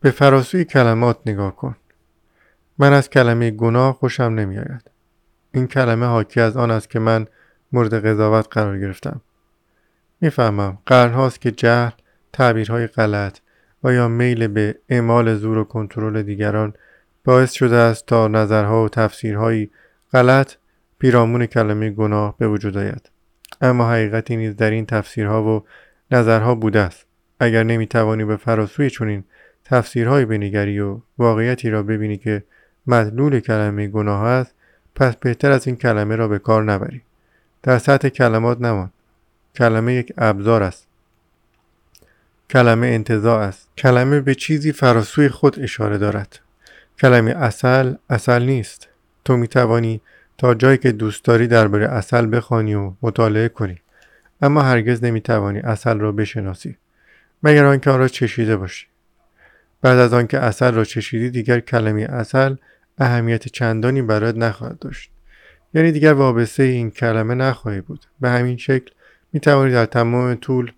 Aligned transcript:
به 0.00 0.10
فراسوی 0.10 0.64
کلمات 0.64 1.18
نگاه 1.26 1.56
کن. 1.56 1.76
من 2.78 2.92
از 2.92 3.10
کلمه 3.10 3.50
گناه 3.50 3.94
خوشم 3.94 4.22
نمیآید. 4.22 4.90
این 5.54 5.66
کلمه 5.66 6.06
حاکی 6.06 6.40
از 6.40 6.56
آن 6.56 6.70
است 6.70 6.90
که 6.90 6.98
من 6.98 7.26
مورد 7.72 8.06
قضاوت 8.06 8.46
قرار 8.50 8.78
گرفتم. 8.78 9.20
می‌فهمم 10.20 10.78
قرنهاست 10.86 11.40
که 11.40 11.50
جهل 11.50 11.90
تعبیرهای 12.32 12.86
غلط 12.86 13.38
و 13.84 13.92
یا 13.92 14.08
میل 14.08 14.46
به 14.46 14.74
اعمال 14.88 15.34
زور 15.34 15.58
و 15.58 15.64
کنترل 15.64 16.22
دیگران 16.22 16.74
باعث 17.24 17.52
شده 17.52 17.76
است 17.76 18.06
تا 18.06 18.28
نظرها 18.28 18.84
و 18.84 18.88
تفسیرهایی 18.88 19.70
غلط 20.12 20.54
پیرامون 20.98 21.46
کلمه 21.46 21.90
گناه 21.90 22.34
به 22.38 22.48
وجود 22.48 22.76
آید. 22.76 23.10
اما 23.60 23.90
حقیقتی 23.90 24.36
نیز 24.36 24.56
در 24.56 24.70
این 24.70 24.86
تفسیرها 24.86 25.44
و 25.44 25.64
نظرها 26.10 26.54
بوده 26.54 26.80
است. 26.80 27.06
اگر 27.40 27.62
نمی‌توانی 27.62 28.24
به 28.24 28.36
فراسوی 28.36 28.90
چنین 28.90 29.24
تفسیرهایی 29.70 30.24
بنگری 30.24 30.80
و 30.80 30.98
واقعیتی 31.18 31.70
را 31.70 31.82
ببینی 31.82 32.16
که 32.16 32.44
مدلول 32.86 33.40
کلمه 33.40 33.88
گناه 33.88 34.24
است 34.24 34.54
پس 34.94 35.16
بهتر 35.16 35.50
از 35.50 35.66
این 35.66 35.76
کلمه 35.76 36.16
را 36.16 36.28
به 36.28 36.38
کار 36.38 36.64
نبری. 36.64 37.02
در 37.62 37.78
سطح 37.78 38.08
کلمات 38.08 38.60
نمان. 38.60 38.90
کلمه 39.54 39.94
یک 39.94 40.12
ابزار 40.18 40.62
است. 40.62 40.86
کلمه 42.50 42.86
انتظاع 42.86 43.38
است. 43.38 43.68
کلمه 43.78 44.20
به 44.20 44.34
چیزی 44.34 44.72
فراسوی 44.72 45.28
خود 45.28 45.60
اشاره 45.60 45.98
دارد. 45.98 46.38
کلمه 47.00 47.30
اصل 47.30 47.94
اصل 48.10 48.42
نیست. 48.42 48.88
تو 49.24 49.36
می 49.36 49.48
توانی 49.48 50.00
تا 50.38 50.54
جایی 50.54 50.78
که 50.78 50.92
دوست 50.92 51.24
داری 51.24 51.46
درباره 51.46 51.88
اصل 51.88 52.36
بخوانی 52.36 52.74
و 52.74 52.92
مطالعه 53.02 53.48
کنی. 53.48 53.78
اما 54.42 54.62
هرگز 54.62 55.04
نمی 55.04 55.20
توانی 55.20 55.58
اصل 55.58 55.98
را 55.98 56.12
بشناسی. 56.12 56.76
مگر 57.42 57.64
آنکه 57.64 57.90
آن 57.90 57.98
را 57.98 58.08
چشیده 58.08 58.56
باشی. 58.56 58.89
بعد 59.82 59.98
از 59.98 60.12
آنکه 60.12 60.38
اصل 60.38 60.74
را 60.74 60.84
چشیدی 60.84 61.30
دیگر 61.30 61.60
کلمه 61.60 62.02
اصل 62.02 62.54
اهمیت 62.98 63.48
چندانی 63.48 64.02
برایت 64.02 64.36
نخواهد 64.36 64.78
داشت. 64.78 65.10
یعنی 65.74 65.92
دیگر 65.92 66.12
وابسته 66.12 66.62
این 66.62 66.90
کلمه 66.90 67.34
نخواهی 67.34 67.80
بود. 67.80 68.00
به 68.20 68.30
همین 68.30 68.56
شکل 68.56 68.92
می 69.32 69.40
توانی 69.40 69.72
در 69.72 69.86
تمام 69.86 70.34
طول 70.34 70.72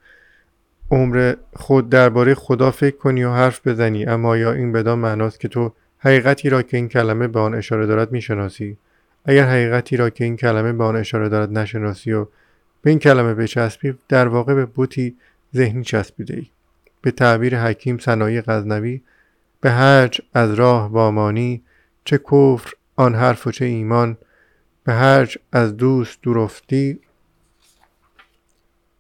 عمر 0.91 1.35
خود 1.57 1.91
درباره 1.91 2.35
خدا 2.35 2.71
فکر 2.71 2.97
کنی 2.97 3.25
و 3.25 3.33
حرف 3.33 3.67
بزنی 3.67 4.05
اما 4.05 4.37
یا 4.37 4.53
این 4.53 4.73
بدان 4.73 4.99
معناست 4.99 5.41
که 5.41 5.48
تو 5.48 5.73
حقیقتی 5.98 6.48
را 6.51 6.63
که 6.63 6.77
این 6.77 6.89
کلمه 6.89 7.29
به 7.29 7.41
آن 7.41 7.55
اشاره 7.55 7.87
دارد 7.87 8.13
می‌شناسی. 8.13 8.77
اگر 9.25 9.45
حقیقتی 9.45 9.97
را 9.97 10.11
که 10.11 10.25
این 10.25 10.37
کلمه 10.37 10.73
به 10.73 10.85
آن 10.85 10.97
اشاره 10.97 11.29
دارد 11.29 11.59
نشناسی 11.59 12.13
و 12.13 12.27
به 12.83 12.91
این 12.91 12.98
کلمه 12.98 13.35
بچسبی 13.35 13.95
در 14.09 14.29
واقع 14.29 14.55
به 14.55 14.67
بوتی 14.67 15.17
ذهنی 15.55 15.85
چسبیده 15.85 16.37
ای 16.37 16.47
به 17.03 17.11
تعبیر 17.11 17.58
حکیم 17.58 17.98
صنایع 17.98 18.41
غزنوی 18.41 19.03
به 19.61 19.70
هرچ 19.70 20.20
از 20.34 20.55
راه 20.55 20.91
وامانی 20.91 21.62
چه 22.05 22.19
کفر 22.19 22.72
آن 22.97 23.14
حرف 23.14 23.47
و 23.47 23.50
چه 23.50 23.64
ایمان 23.64 24.17
به 24.84 24.92
هرچ 24.92 25.36
از 25.53 25.77
دوست 25.77 26.19
دورفتی 26.23 27.00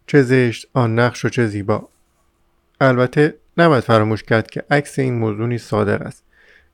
چه 0.06 0.22
زشت 0.22 0.66
آن 0.72 0.98
نقش 0.98 1.24
و 1.24 1.28
چه 1.28 1.46
زیبا. 1.46 1.88
البته 2.80 3.34
نباید 3.56 3.84
فراموش 3.84 4.22
کرد 4.22 4.50
که 4.50 4.64
عکس 4.70 4.98
این 4.98 5.14
موضوع 5.14 5.56
صادق 5.56 6.02
است. 6.02 6.24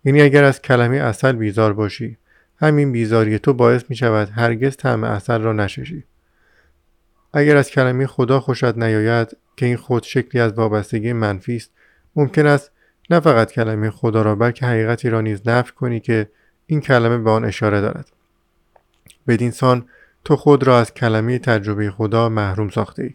یعنی 0.05 0.23
اگر 0.23 0.45
از 0.45 0.63
کلمه 0.63 0.97
اصل 0.97 1.33
بیزار 1.33 1.73
باشی 1.73 2.17
همین 2.61 2.93
بیزاری 2.93 3.39
تو 3.39 3.53
باعث 3.53 3.85
می 3.89 3.97
شود 3.97 4.31
هرگز 4.35 4.77
طعم 4.77 5.05
اصل 5.05 5.41
را 5.41 5.53
نششی. 5.53 6.05
اگر 7.39 7.57
از 7.57 7.71
کلمه 7.71 8.07
خدا 8.07 8.41
خوشت 8.41 8.79
نیاید 8.79 9.37
که 9.57 9.67
این 9.67 9.77
خود 9.77 10.03
شکلی 10.03 10.41
از 10.41 10.53
وابستگی 10.53 11.13
منفی 11.13 11.57
است 11.57 11.71
ممکن 12.17 12.47
است 12.47 12.71
نه 13.11 13.21
فقط 13.21 13.53
کلمه 13.53 13.91
خدا 13.91 14.23
را 14.23 14.35
بلکه 14.35 14.67
حقیقتی 14.67 15.11
را 15.11 15.21
نیز 15.21 15.49
نفی 15.49 15.73
کنی 15.73 16.01
که 16.01 16.29
این 16.67 16.81
کلمه 16.81 17.19
به 17.19 17.31
آن 17.31 17.45
اشاره 17.45 17.81
دارد. 17.81 18.09
بدین 19.29 19.51
سان 19.51 19.85
تو 20.25 20.37
خود 20.37 20.63
را 20.63 20.79
از 20.79 20.95
کلمه 20.95 21.39
تجربه 21.39 21.91
خدا 21.91 22.29
محروم 22.29 22.69
ساخته 22.69 23.03
ای. 23.03 23.15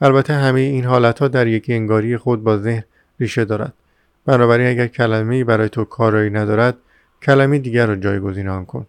البته 0.00 0.32
همه 0.32 0.60
این 0.60 0.84
حالت 0.84 1.18
ها 1.18 1.28
در 1.28 1.46
یکی 1.46 1.74
انگاری 1.74 2.16
خود 2.16 2.44
با 2.44 2.56
ذهن 2.56 2.84
ریشه 3.20 3.44
دارد. 3.44 3.72
بنابراین 4.26 4.66
اگر 4.66 4.86
کلمه 4.86 5.44
برای 5.44 5.68
تو 5.68 5.84
کارایی 5.84 6.30
ندارد 6.30 6.76
کلمه 7.22 7.58
دیگر 7.58 7.86
را 7.86 7.96
جایگزین 7.96 8.48
آن 8.48 8.64
کن. 8.64 8.86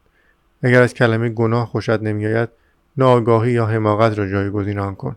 اگر 0.63 0.81
از 0.81 0.93
کلمه 0.93 1.29
گناه 1.29 1.67
خوشت 1.67 1.89
نمیآید 2.01 2.49
ناآگاهی 2.97 3.51
یا 3.51 3.65
حماقت 3.65 4.17
را 4.17 4.29
جایگزین 4.29 4.79
آن 4.79 4.95
کن. 4.95 5.15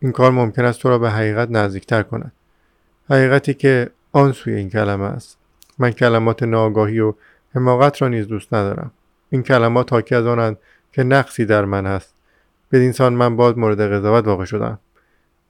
این 0.00 0.12
کار 0.12 0.30
ممکن 0.30 0.64
است 0.64 0.80
تو 0.80 0.88
را 0.88 0.98
به 0.98 1.10
حقیقت 1.10 1.50
نزدیکتر 1.50 2.02
کند. 2.02 2.32
حقیقتی 3.10 3.54
که 3.54 3.90
آن 4.12 4.32
سوی 4.32 4.54
این 4.54 4.70
کلمه 4.70 5.04
است. 5.04 5.38
من 5.78 5.90
کلمات 5.90 6.42
ناآگاهی 6.42 7.00
و 7.00 7.14
حماقت 7.54 8.02
را 8.02 8.08
نیز 8.08 8.28
دوست 8.28 8.54
ندارم. 8.54 8.90
این 9.30 9.42
کلمات 9.42 9.92
حاکی 9.92 10.14
از 10.14 10.26
آنند 10.26 10.58
که 10.92 11.02
نقصی 11.02 11.44
در 11.44 11.64
من 11.64 11.86
هست. 11.86 12.14
بدین 12.72 12.92
سان 12.92 13.12
من 13.12 13.36
باز 13.36 13.58
مورد 13.58 13.92
قضاوت 13.92 14.26
واقع 14.26 14.44
شدم. 14.44 14.78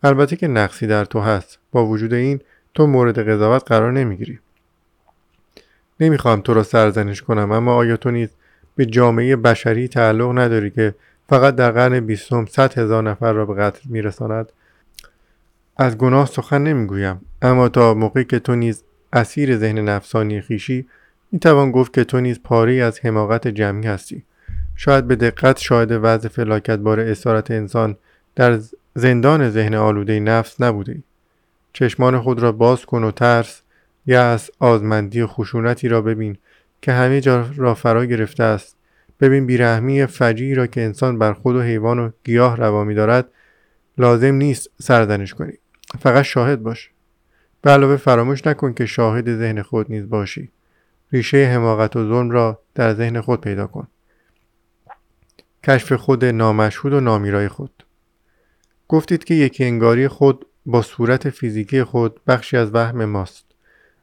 البته 0.03 0.37
که 0.37 0.49
نقصی 0.49 0.87
در 0.87 1.04
تو 1.04 1.20
هست. 1.20 1.59
با 1.72 1.87
وجود 1.87 2.15
این 2.15 2.41
تو 2.75 2.87
مورد 2.87 3.28
قضاوت 3.28 3.62
قرار 3.66 3.93
نمی‌گیری. 3.93 4.38
نمی‌خواهم 6.00 6.41
تو 6.41 6.54
را 6.54 6.62
سرزنش 6.62 7.22
کنم 7.22 7.53
اما 7.53 7.75
آیا 7.75 7.97
تو 7.97 8.10
نیز 8.10 8.28
به 8.76 8.87
جامعه 8.87 9.37
بشری 9.37 9.88
تعلق 9.88 10.38
نداری 10.38 10.70
که 10.70 10.94
فقط 11.30 11.54
در 11.54 11.70
قرن 11.70 12.00
بیستم 12.00 12.46
صد 12.46 12.78
هزار 12.78 13.02
نفر 13.02 13.32
را 13.32 13.46
به 13.46 13.54
قتل 13.54 13.80
میرساند. 13.84 14.52
از 15.76 15.98
گناه 15.98 16.26
سخن 16.26 16.62
نمی‌گویم 16.62 17.20
اما 17.42 17.68
تا 17.68 17.94
موقعی 17.94 18.24
که 18.24 18.38
تو 18.38 18.54
نیز 18.54 18.84
اسیر 19.12 19.56
ذهن 19.56 19.78
نفسانی 19.78 20.40
خیشی 20.40 20.86
می‌توان 21.32 21.70
گفت 21.70 21.92
که 21.92 22.04
تو 22.04 22.20
نیز 22.20 22.40
پاره 22.42 22.72
از 22.72 23.00
حماقت 23.00 23.48
جمعی 23.48 23.86
هستی. 23.86 24.22
شاید 24.76 25.08
به 25.08 25.16
دقت 25.16 25.58
شاهد 25.58 25.88
وضع 26.02 26.28
فلاکتبار 26.28 27.00
اسارت 27.00 27.50
انسان 27.50 27.96
در 28.36 28.58
زندان 28.94 29.50
ذهن 29.50 29.74
آلوده 29.74 30.20
نفس 30.20 30.60
نبوده. 30.60 31.02
چشمان 31.72 32.20
خود 32.20 32.40
را 32.40 32.52
باز 32.52 32.86
کن 32.86 33.04
و 33.04 33.10
ترس 33.10 33.62
یأس 34.06 34.50
آزمندی 34.58 35.20
و 35.20 35.26
خشونتی 35.26 35.88
را 35.88 36.02
ببین 36.02 36.36
که 36.82 36.92
همه 36.92 37.20
جا 37.20 37.50
را 37.56 37.74
فرا 37.74 38.04
گرفته 38.04 38.44
است. 38.44 38.79
ببین 39.20 39.47
بیرحمی 39.47 40.06
فجی 40.06 40.54
را 40.54 40.66
که 40.66 40.81
انسان 40.81 41.19
بر 41.19 41.32
خود 41.32 41.56
و 41.56 41.62
حیوان 41.62 41.98
و 41.98 42.10
گیاه 42.25 42.56
روا 42.56 42.84
می 42.84 42.94
دارد 42.94 43.28
لازم 43.98 44.34
نیست 44.34 44.70
سرزنش 44.81 45.34
کنی. 45.34 45.53
فقط 45.98 46.25
شاهد 46.25 46.62
باش. 46.62 46.91
به 47.62 47.70
علاوه 47.70 47.97
فراموش 47.97 48.47
نکن 48.47 48.72
که 48.72 48.86
شاهد 48.86 49.36
ذهن 49.36 49.62
خود 49.62 49.91
نیز 49.91 50.08
باشی. 50.08 50.50
ریشه 51.12 51.47
حماقت 51.47 51.97
و 51.97 52.08
ظلم 52.08 52.31
را 52.31 52.60
در 52.75 52.94
ذهن 52.94 53.20
خود 53.20 53.41
پیدا 53.41 53.66
کن. 53.66 53.88
کشف 55.64 55.92
خود 55.92 56.25
نامشهود 56.25 56.92
و 56.92 57.00
نامیرای 57.00 57.48
خود. 57.48 57.84
گفتید 58.88 59.25
که 59.25 59.34
یکی 59.34 59.64
انگاری 59.64 60.08
خود 60.08 60.47
با 60.66 60.82
صورت 60.82 61.31
فیزیکی 61.31 61.84
خود 61.84 62.20
بخشی 62.26 62.56
از 62.56 62.75
وهم 62.75 63.04
ماست. 63.04 63.44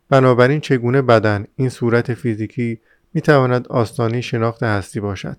بنابراین 0.10 0.60
چگونه 0.60 1.02
بدن 1.02 1.48
این 1.56 1.70
صورت 1.70 2.14
فیزیکی 2.14 2.80
می 3.14 3.22
تواند 3.22 3.68
آستانه 3.68 4.22
شناخت 4.22 4.64
هستی 4.64 5.00
باشد. 5.00 5.38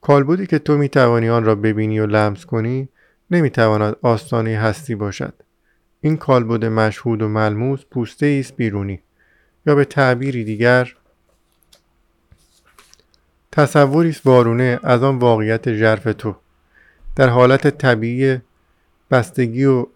کالبودی 0.00 0.46
که 0.46 0.58
تو 0.58 0.76
می 0.76 0.88
توانی 0.88 1.28
آن 1.28 1.44
را 1.44 1.54
ببینی 1.54 2.00
و 2.00 2.06
لمس 2.06 2.46
کنی 2.46 2.88
نمی 3.30 3.50
تواند 3.50 3.96
آستانه 4.02 4.58
هستی 4.58 4.94
باشد. 4.94 5.34
این 6.00 6.16
کالبد 6.16 6.64
مشهود 6.64 7.22
و 7.22 7.28
ملموس 7.28 7.84
پوسته 7.90 8.36
است 8.40 8.56
بیرونی. 8.56 9.00
یا 9.66 9.74
به 9.74 9.84
تعبیری 9.84 10.44
دیگر 10.44 10.94
تصوری 13.52 14.10
است 14.10 14.26
وارونه 14.26 14.80
از 14.82 15.02
آن 15.02 15.18
واقعیت 15.18 15.74
ژرف 15.74 16.14
تو. 16.18 16.36
در 17.16 17.28
حالت 17.28 17.78
طبیعی 17.78 18.38
بستگی 19.10 19.64
و 19.64 19.86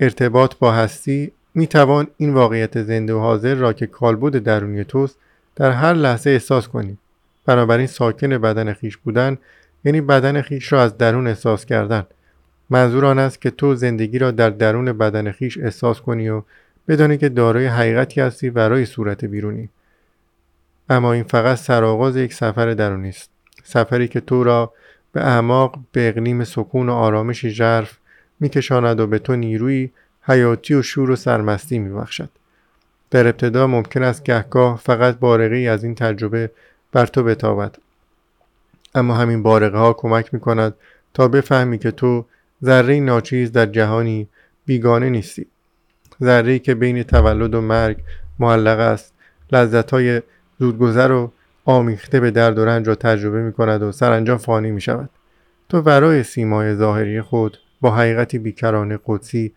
ارتباط 0.00 0.54
با 0.58 0.72
هستی 0.72 1.32
می 1.54 1.66
توان 1.66 2.06
این 2.16 2.34
واقعیت 2.34 2.82
زنده 2.82 3.14
و 3.14 3.18
حاضر 3.18 3.54
را 3.54 3.72
که 3.72 3.86
کالبد 3.86 4.36
درونی 4.36 4.84
توست 4.84 5.18
در 5.56 5.70
هر 5.70 5.94
لحظه 5.94 6.30
احساس 6.30 6.68
کنی 6.68 6.98
بنابراین 7.46 7.86
ساکن 7.86 8.38
بدن 8.38 8.72
خیش 8.72 8.96
بودن 8.96 9.38
یعنی 9.84 10.00
بدن 10.00 10.42
خیش 10.42 10.72
را 10.72 10.82
از 10.82 10.98
درون 10.98 11.26
احساس 11.26 11.64
کردن. 11.64 12.06
منظور 12.70 13.06
آن 13.06 13.18
است 13.18 13.40
که 13.40 13.50
تو 13.50 13.74
زندگی 13.74 14.18
را 14.18 14.30
در 14.30 14.50
درون 14.50 14.92
بدن 14.92 15.30
خیش 15.30 15.58
احساس 15.58 16.00
کنی 16.00 16.28
و 16.28 16.42
بدانی 16.88 17.18
که 17.18 17.28
دارای 17.28 17.66
حقیقتی 17.66 18.20
هستی 18.20 18.50
برای 18.50 18.84
صورت 18.84 19.24
بیرونی. 19.24 19.68
اما 20.90 21.12
این 21.12 21.22
فقط 21.22 21.58
سرآغاز 21.58 22.16
یک 22.16 22.34
سفر 22.34 22.74
درونی 22.74 23.08
است. 23.08 23.30
سفری 23.64 24.08
که 24.08 24.20
تو 24.20 24.44
را 24.44 24.72
به 25.12 25.20
اعماق 25.20 25.78
به 25.92 26.08
اقلیم 26.08 26.44
سکون 26.44 26.88
و 26.88 26.92
آرامش 26.92 27.46
ژرف 27.46 27.98
میکشاند 28.40 29.00
و 29.00 29.06
به 29.06 29.18
تو 29.18 29.36
نیروی 29.36 29.90
حیاتی 30.22 30.74
و 30.74 30.82
شور 30.82 31.10
و 31.10 31.16
سرمستی 31.16 31.78
میبخشد. 31.78 32.30
در 33.10 33.26
ابتدا 33.26 33.66
ممکن 33.66 34.02
است 34.02 34.22
گهگاه 34.22 34.78
فقط 34.78 35.18
بارقه 35.18 35.56
ای 35.56 35.68
از 35.68 35.84
این 35.84 35.94
تجربه 35.94 36.50
بر 36.92 37.06
تو 37.06 37.22
بتابد. 37.22 37.76
اما 38.94 39.14
همین 39.14 39.42
بارقه 39.42 39.78
ها 39.78 39.92
کمک 39.92 40.34
می 40.34 40.40
کند 40.40 40.74
تا 41.14 41.28
بفهمی 41.28 41.78
که 41.78 41.90
تو 41.90 42.24
ذره 42.64 43.00
ناچیز 43.00 43.52
در 43.52 43.66
جهانی 43.66 44.28
بیگانه 44.66 45.10
نیستی. 45.10 45.46
ذره 46.22 46.58
که 46.58 46.74
بین 46.74 47.02
تولد 47.02 47.54
و 47.54 47.60
مرگ 47.60 47.96
معلق 48.38 48.78
است. 48.78 49.14
لذت 49.52 49.90
های 49.90 50.22
زودگذر 50.58 51.12
و 51.12 51.32
آمیخته 51.64 52.20
به 52.20 52.30
درد 52.30 52.58
و 52.58 52.64
رنج 52.64 52.88
را 52.88 52.94
تجربه 52.94 53.42
می 53.42 53.52
کند 53.52 53.82
و 53.82 53.92
سرانجام 53.92 54.38
فانی 54.38 54.70
می 54.70 54.80
شود 54.80 55.10
تو 55.68 55.80
ورای 55.80 56.22
سیمای 56.22 56.74
ظاهری 56.74 57.22
خود 57.22 57.58
با 57.80 57.90
حقیقتی 57.90 58.38
بیکرانه 58.38 58.98
قدسی 59.06 59.52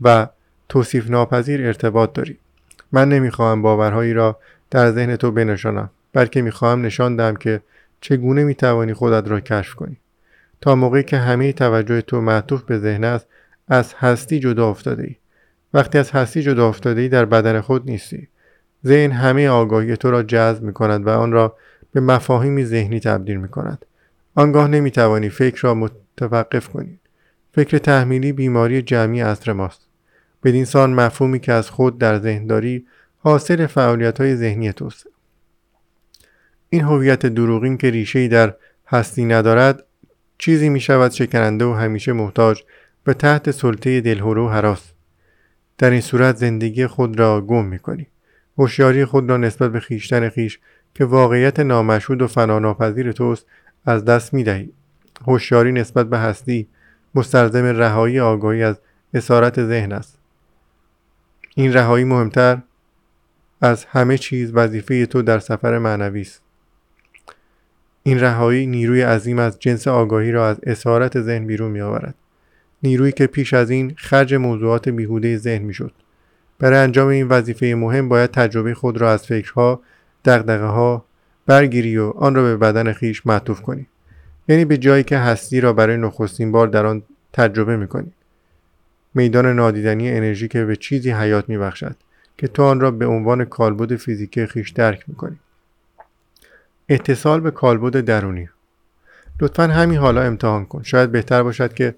و 0.00 0.28
توصیف 0.68 1.10
ناپذیر 1.10 1.66
ارتباط 1.66 2.12
داری. 2.12 2.38
من 2.94 3.08
نمی‌خواهم 3.08 3.62
باورهایی 3.62 4.12
را 4.12 4.38
در 4.70 4.90
ذهن 4.90 5.16
تو 5.16 5.30
بنشانم 5.30 5.90
بلکه 6.12 6.42
می‌خواهم 6.42 6.82
نشان 6.82 7.16
دهم 7.16 7.36
که 7.36 7.60
چگونه 8.00 8.44
می‌توانی 8.44 8.94
خودت 8.94 9.28
را 9.28 9.40
کشف 9.40 9.74
کنی. 9.74 9.96
تا 10.60 10.74
موقعی 10.74 11.02
که 11.02 11.16
همه 11.16 11.52
توجه 11.52 12.00
تو 12.00 12.20
معطوف 12.20 12.62
به 12.62 12.78
ذهن 12.78 13.04
است 13.04 13.26
از 13.68 13.94
هستی 13.94 14.38
جدا 14.40 14.68
افتاده 14.68 15.02
ای 15.02 15.16
وقتی 15.74 15.98
از 15.98 16.10
هستی 16.10 16.42
جدا 16.42 16.68
افتاده 16.68 17.00
ای 17.00 17.08
در 17.08 17.24
بدن 17.24 17.60
خود 17.60 17.90
نیستی. 17.90 18.28
ذهن 18.86 19.12
همه 19.12 19.48
آگاهی 19.48 19.96
تو 19.96 20.10
را 20.10 20.22
جذب 20.22 20.62
می 20.62 20.72
کند 20.72 21.06
و 21.06 21.10
آن 21.10 21.32
را 21.32 21.56
به 21.92 22.00
مفاهیمی 22.00 22.64
ذهنی 22.64 23.00
تبدیل 23.00 23.36
می 23.36 23.48
کند 23.48 23.86
آنگاه 24.34 24.68
نمی 24.68 24.90
توانی 24.90 25.28
فکر 25.28 25.62
را 25.62 25.74
متوقف 25.74 26.68
کنی. 26.68 26.98
فکر 27.54 27.78
تحمیلی 27.78 28.32
بیماری 28.32 28.82
جمعی 28.82 29.22
اصر 29.22 29.52
ماست. 29.52 29.80
بدین 30.44 30.64
سان 30.64 30.94
مفهومی 30.94 31.40
که 31.40 31.52
از 31.52 31.70
خود 31.70 31.98
در 31.98 32.18
ذهن 32.18 32.46
داری 32.46 32.86
حاصل 33.18 33.66
فعالیت 33.66 34.20
های 34.20 34.36
ذهنی 34.36 34.72
توست. 34.72 35.06
این 36.68 36.82
هویت 36.82 37.26
دروغین 37.26 37.76
که 37.76 37.90
ریشه 37.90 38.28
در 38.28 38.54
هستی 38.86 39.24
ندارد 39.24 39.84
چیزی 40.38 40.68
می 40.68 40.80
شود 40.80 41.10
شکننده 41.10 41.64
و 41.64 41.72
همیشه 41.72 42.12
محتاج 42.12 42.62
به 43.04 43.14
تحت 43.14 43.50
سلطه 43.50 44.00
دلهورو 44.00 44.48
حراس. 44.48 44.92
در 45.78 45.90
این 45.90 46.00
صورت 46.00 46.36
زندگی 46.36 46.86
خود 46.86 47.18
را 47.18 47.40
گم 47.40 47.64
می 47.64 47.78
کنی 47.78 48.06
هوشیاری 48.58 49.04
خود 49.04 49.30
را 49.30 49.36
نسبت 49.36 49.72
به 49.72 49.80
خیشتن 49.80 50.28
خیش 50.28 50.58
که 50.94 51.04
واقعیت 51.04 51.60
نامشهود 51.60 52.22
و 52.22 52.26
فناناپذیر 52.26 53.12
توست 53.12 53.46
از 53.86 54.04
دست 54.04 54.34
می 54.34 54.44
دهی 54.44 54.72
هوشیاری 55.26 55.72
نسبت 55.72 56.10
به 56.10 56.18
هستی 56.18 56.68
مستلزم 57.14 57.64
رهایی 57.64 58.20
آگاهی 58.20 58.62
از 58.62 58.80
اسارت 59.14 59.66
ذهن 59.66 59.92
است. 59.92 60.18
این 61.54 61.72
رهایی 61.72 62.04
مهمتر 62.04 62.58
از 63.60 63.84
همه 63.84 64.18
چیز 64.18 64.50
وظیفه 64.54 65.06
تو 65.06 65.22
در 65.22 65.38
سفر 65.38 65.78
معنوی 65.78 66.20
است. 66.20 66.42
این 68.02 68.20
رهایی 68.20 68.66
نیروی 68.66 69.02
عظیم 69.02 69.38
از 69.38 69.58
جنس 69.58 69.88
آگاهی 69.88 70.32
را 70.32 70.48
از 70.48 70.56
اسارت 70.62 71.20
ذهن 71.20 71.46
بیرون 71.46 71.70
می 71.70 71.80
آورد 71.80 72.14
نیرویی 72.82 73.12
که 73.12 73.26
پیش 73.26 73.54
از 73.54 73.70
این 73.70 73.94
خرج 73.96 74.34
موضوعات 74.34 74.88
بیهوده 74.88 75.36
ذهن 75.36 75.62
می 75.62 75.74
شد 75.74 75.92
برای 76.58 76.78
انجام 76.78 77.08
این 77.08 77.28
وظیفه 77.28 77.74
مهم 77.74 78.08
باید 78.08 78.30
تجربه 78.30 78.74
خود 78.74 78.96
را 78.96 79.12
از 79.12 79.26
فکرها 79.26 79.80
دقدقه 80.24 80.66
ها 80.66 81.04
برگیری 81.46 81.96
و 81.96 82.12
آن 82.16 82.34
را 82.34 82.42
به 82.42 82.56
بدن 82.56 82.92
خیش 82.92 83.26
معطوف 83.26 83.62
کنی. 83.62 83.86
یعنی 84.48 84.64
به 84.64 84.76
جایی 84.76 85.04
که 85.04 85.18
هستی 85.18 85.60
را 85.60 85.72
برای 85.72 85.96
نخستین 85.96 86.52
بار 86.52 86.68
در 86.68 86.86
آن 86.86 87.02
تجربه 87.32 87.76
می 87.76 87.88
کنی 87.88 88.12
میدان 89.14 89.46
نادیدنی 89.46 90.10
انرژی 90.10 90.48
که 90.48 90.64
به 90.64 90.76
چیزی 90.76 91.10
حیات 91.10 91.48
می 91.48 91.58
بخشد 91.58 91.96
که 92.38 92.48
تو 92.48 92.62
آن 92.62 92.80
را 92.80 92.90
به 92.90 93.06
عنوان 93.06 93.44
کالبد 93.44 93.96
فیزیکی 93.96 94.46
خیش 94.46 94.70
درک 94.70 95.04
می 95.08 95.14
کنی 95.14 95.38
اتصال 96.88 97.40
به 97.40 97.50
کالبد 97.50 98.00
درونی. 98.00 98.48
لطفا 99.40 99.66
همین 99.66 99.98
حالا 99.98 100.22
امتحان 100.22 100.64
کن. 100.64 100.82
شاید 100.82 101.12
بهتر 101.12 101.42
باشد 101.42 101.74
که 101.74 101.94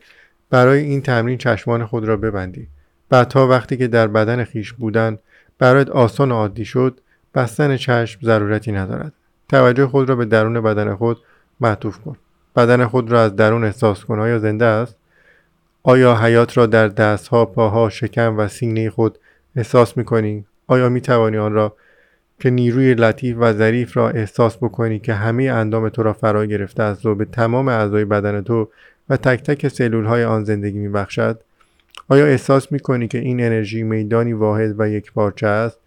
برای 0.50 0.80
این 0.80 1.02
تمرین 1.02 1.38
چشمان 1.38 1.86
خود 1.86 2.04
را 2.04 2.16
ببندی. 2.16 2.68
بعدها 3.08 3.48
وقتی 3.48 3.76
که 3.76 3.88
در 3.88 4.06
بدن 4.06 4.44
خیش 4.44 4.72
بودن 4.72 5.18
برایت 5.58 5.88
آسان 5.88 6.32
و 6.32 6.34
عادی 6.34 6.64
شد 6.64 7.00
بستن 7.34 7.76
چشم 7.76 8.20
ضرورتی 8.22 8.72
ندارد. 8.72 9.12
توجه 9.48 9.86
خود 9.86 10.08
را 10.08 10.16
به 10.16 10.24
درون 10.24 10.60
بدن 10.60 10.94
خود 10.94 11.18
معطوف 11.60 11.98
کن. 11.98 12.16
بدن 12.56 12.86
خود 12.86 13.10
را 13.10 13.22
از 13.22 13.36
درون 13.36 13.64
احساس 13.64 14.04
کن. 14.04 14.18
آیا 14.18 14.38
زنده 14.38 14.64
است؟ 14.64 14.96
آیا 15.88 16.16
حیات 16.16 16.56
را 16.56 16.66
در 16.66 16.88
دستها 16.88 17.44
پاها 17.44 17.88
شکم 17.88 18.38
و 18.38 18.48
سینه 18.48 18.90
خود 18.90 19.18
احساس 19.56 19.96
می 19.96 20.44
آیا 20.66 20.88
می 20.88 21.00
توانی 21.00 21.36
آن 21.36 21.52
را 21.52 21.76
که 22.40 22.50
نیروی 22.50 22.94
لطیف 22.94 23.36
و 23.40 23.52
ظریف 23.52 23.96
را 23.96 24.10
احساس 24.10 24.56
بکنی 24.56 24.98
که 24.98 25.14
همه 25.14 25.44
اندام 25.44 25.88
تو 25.88 26.02
را 26.02 26.12
فرا 26.12 26.46
گرفته 26.46 26.82
است 26.82 27.06
و 27.06 27.14
به 27.14 27.24
تمام 27.24 27.68
اعضای 27.68 28.04
بدن 28.04 28.40
تو 28.40 28.68
و 29.08 29.16
تک 29.16 29.42
تک 29.42 29.68
سلول 29.68 30.04
های 30.04 30.24
آن 30.24 30.44
زندگی 30.44 30.78
می 30.78 30.88
بخشد؟ 30.88 31.40
آیا 32.08 32.26
احساس 32.26 32.72
می 32.72 32.80
کنی 32.80 33.08
که 33.08 33.18
این 33.18 33.40
انرژی 33.40 33.82
میدانی 33.82 34.32
واحد 34.32 34.74
و 34.78 34.88
یک 34.88 35.12
پارچه 35.12 35.46
است؟ 35.46 35.78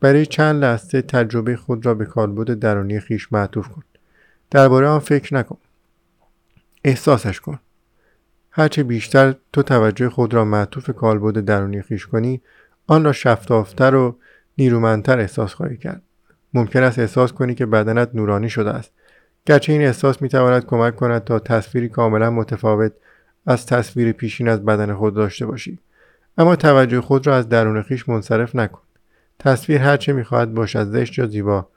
برای 0.00 0.26
چند 0.26 0.64
لحظه 0.64 1.02
تجربه 1.02 1.56
خود 1.56 1.86
را 1.86 1.94
به 1.94 2.04
کالبد 2.04 2.58
درونی 2.58 3.00
خیش 3.00 3.32
معطوف 3.32 3.68
کن. 3.68 3.82
درباره 4.50 4.86
آن 4.86 4.98
فکر 4.98 5.34
نکن. 5.34 5.58
احساسش 6.84 7.40
کن. 7.40 7.58
هرچه 8.50 8.82
بیشتر 8.82 9.34
تو 9.52 9.62
توجه 9.62 10.10
خود 10.10 10.34
را 10.34 10.44
معطوف 10.44 10.90
کالبد 10.90 11.44
درونی 11.44 11.82
خیش 11.82 12.06
کنی 12.06 12.40
آن 12.86 13.04
را 13.04 13.12
شفافتر 13.12 13.94
و 13.94 14.16
نیرومندتر 14.58 15.18
احساس 15.18 15.54
خواهی 15.54 15.76
کرد. 15.76 16.02
ممکن 16.54 16.82
است 16.82 16.98
احساس 16.98 17.32
کنی 17.32 17.54
که 17.54 17.66
بدنت 17.66 18.10
نورانی 18.14 18.48
شده 18.48 18.70
است. 18.70 18.92
گرچه 19.46 19.72
این 19.72 19.82
احساس 19.82 20.22
می 20.22 20.28
تواند 20.28 20.66
کمک 20.66 20.96
کند 20.96 21.24
تا 21.24 21.38
تصویری 21.38 21.88
کاملا 21.88 22.30
متفاوت 22.30 22.92
از 23.46 23.66
تصویر 23.66 24.12
پیشین 24.12 24.48
از 24.48 24.64
بدن 24.64 24.94
خود 24.94 25.14
داشته 25.14 25.46
باشی. 25.46 25.78
اما 26.38 26.56
توجه 26.56 27.00
خود 27.00 27.26
را 27.26 27.36
از 27.36 27.48
درون 27.48 27.82
خیش 27.82 28.08
منصرف 28.08 28.56
نکن. 28.56 28.80
تصویر 29.38 29.80
هرچه 29.80 30.12
می‌خواهد 30.12 30.54
باشد 30.54 30.84
زشت 30.84 31.18
یا 31.18 31.26
زیبا 31.26 31.68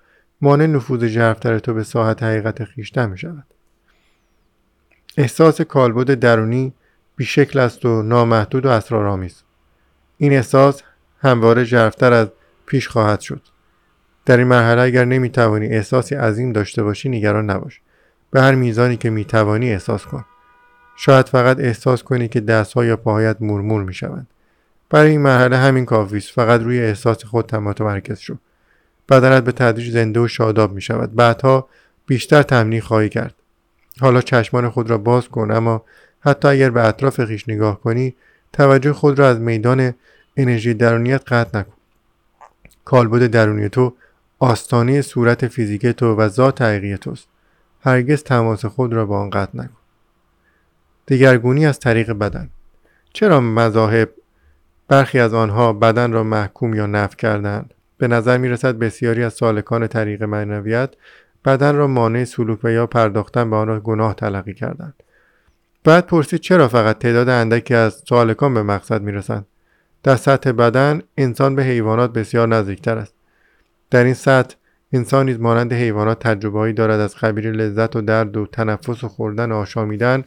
مانع 0.41 0.65
نفوذ 0.65 1.05
ژرفتر 1.05 1.59
تو 1.59 1.73
به 1.73 1.83
ساحت 1.83 2.23
حقیقت 2.23 2.63
خیشتن 2.63 3.09
می 3.09 3.17
شود 3.17 3.45
احساس 5.17 5.61
کالبد 5.61 6.13
درونی 6.13 6.73
بیشکل 7.15 7.59
است 7.59 7.85
و 7.85 8.01
نامحدود 8.01 8.65
و 8.65 8.69
اسرارآمیز. 8.69 9.43
این 10.17 10.33
احساس 10.33 10.81
همواره 11.21 11.63
ژرفتر 11.63 12.13
از 12.13 12.27
پیش 12.65 12.87
خواهد 12.87 13.19
شد. 13.19 13.41
در 14.25 14.37
این 14.37 14.47
مرحله 14.47 14.81
اگر 14.81 15.05
نمی‌توانی 15.05 15.67
احساسی 15.67 16.15
عظیم 16.15 16.53
داشته 16.53 16.83
باشی 16.83 17.09
نگران 17.09 17.49
نباش. 17.49 17.81
به 18.31 18.41
هر 18.41 18.55
میزانی 18.55 18.97
که 18.97 19.09
می‌توانی 19.09 19.71
احساس 19.71 20.05
کن. 20.05 20.25
شاید 20.95 21.29
فقط 21.29 21.59
احساس 21.59 22.03
کنی 22.03 22.27
که 22.27 22.39
دستها 22.39 22.85
یا 22.85 22.97
پاهایت 22.97 23.37
مرمور 23.39 23.83
می‌شوند. 23.83 24.27
برای 24.89 25.11
این 25.11 25.21
مرحله 25.21 25.57
همین 25.57 25.85
کافی 25.85 26.17
است 26.17 26.31
فقط 26.31 26.61
روی 26.61 26.79
احساس 26.79 27.25
خود 27.25 27.55
متمرکز 27.55 28.19
شو. 28.19 28.35
بدنت 29.09 29.43
به 29.43 29.51
تدریج 29.51 29.91
زنده 29.91 30.19
و 30.19 30.27
شاداب 30.27 30.73
می 30.73 30.81
شود 30.81 31.15
بعدها 31.15 31.69
بیشتر 32.05 32.43
تمرین 32.43 32.81
خواهی 32.81 33.09
کرد. 33.09 33.35
حالا 34.01 34.21
چشمان 34.21 34.69
خود 34.69 34.89
را 34.89 34.97
باز 34.97 35.29
کن 35.29 35.51
اما 35.51 35.85
حتی 36.21 36.47
اگر 36.47 36.69
به 36.69 36.87
اطراف 36.87 37.25
خیش 37.25 37.49
نگاه 37.49 37.81
کنی 37.81 38.15
توجه 38.53 38.93
خود 38.93 39.19
را 39.19 39.29
از 39.29 39.39
میدان 39.39 39.93
انرژی 40.37 40.73
درونیت 40.73 41.23
قطع 41.27 41.59
نکن. 41.59 41.73
کالبد 42.85 43.25
درونی 43.27 43.69
تو 43.69 43.93
آستانه 44.39 45.01
صورت 45.01 45.47
فیزیک 45.47 45.87
تو 45.87 46.15
و 46.15 46.27
ذات 46.27 46.61
حقیقی 46.61 46.97
توست. 46.97 47.27
هرگز 47.81 48.23
تماس 48.23 48.65
خود 48.65 48.93
را 48.93 49.05
با 49.05 49.19
آن 49.19 49.29
قطع 49.29 49.57
نکن. 49.57 49.77
دگرگونی 51.07 51.65
از 51.65 51.79
طریق 51.79 52.11
بدن. 52.11 52.49
چرا 53.13 53.41
مذاهب 53.41 54.09
برخی 54.87 55.19
از 55.19 55.33
آنها 55.33 55.73
بدن 55.73 56.11
را 56.11 56.23
محکوم 56.23 56.73
یا 56.73 56.85
نف 56.85 57.15
کردند 57.15 57.73
به 57.97 58.07
نظر 58.07 58.37
می 58.37 58.49
رسد 58.49 58.77
بسیاری 58.77 59.23
از 59.23 59.33
سالکان 59.33 59.87
طریق 59.87 60.23
معنویت 60.23 60.89
بدن 61.45 61.75
را 61.75 61.87
مانع 61.87 62.23
سلوک 62.23 62.59
و 62.63 62.71
یا 62.71 62.87
پرداختن 62.87 63.49
به 63.49 63.55
آن 63.55 63.67
را 63.67 63.79
گناه 63.79 64.13
تلقی 64.13 64.53
کردند. 64.53 64.93
بعد 65.83 66.07
پرسید 66.07 66.39
چرا 66.39 66.67
فقط 66.67 66.99
تعداد 66.99 67.29
اندکی 67.29 67.73
از 67.73 68.03
سالکان 68.09 68.53
به 68.53 68.63
مقصد 68.63 69.01
می 69.01 69.11
رسند 69.11 69.45
در 70.03 70.15
سطح 70.15 70.51
بدن 70.51 71.01
انسان 71.17 71.55
به 71.55 71.63
حیوانات 71.63 72.13
بسیار 72.13 72.47
نزدیکتر 72.47 72.97
است. 72.97 73.13
در 73.91 74.03
این 74.03 74.13
سطح 74.13 74.55
انسان 74.93 75.25
نیز 75.25 75.39
مانند 75.39 75.73
حیوانات 75.73 76.19
تجربههایی 76.19 76.73
دارد 76.73 76.99
از 76.99 77.15
خبیر 77.15 77.51
لذت 77.51 77.95
و 77.95 78.01
درد 78.01 78.37
و 78.37 78.45
تنفس 78.45 79.03
و 79.03 79.07
خوردن 79.07 79.51
و 79.51 79.55
آشامیدن 79.55 80.23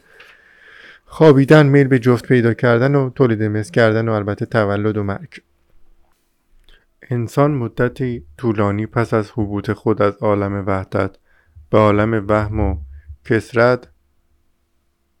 خوابیدن 1.05 1.65
میل 1.65 1.87
به 1.87 1.99
جفت 1.99 2.27
پیدا 2.27 2.53
کردن 2.53 2.95
و 2.95 3.09
تولید 3.09 3.43
مثل 3.43 3.71
کردن 3.71 4.09
و 4.09 4.11
البته 4.11 4.45
تولد 4.45 4.97
و 4.97 5.03
مرگ. 5.03 5.41
انسان 7.09 7.51
مدتی 7.51 8.25
طولانی 8.37 8.85
پس 8.85 9.13
از 9.13 9.31
حبوط 9.31 9.71
خود 9.71 10.01
از 10.01 10.15
عالم 10.17 10.63
وحدت 10.67 11.17
به 11.69 11.77
عالم 11.77 12.25
وهم 12.27 12.59
و 12.59 12.77
کسرت 13.25 13.87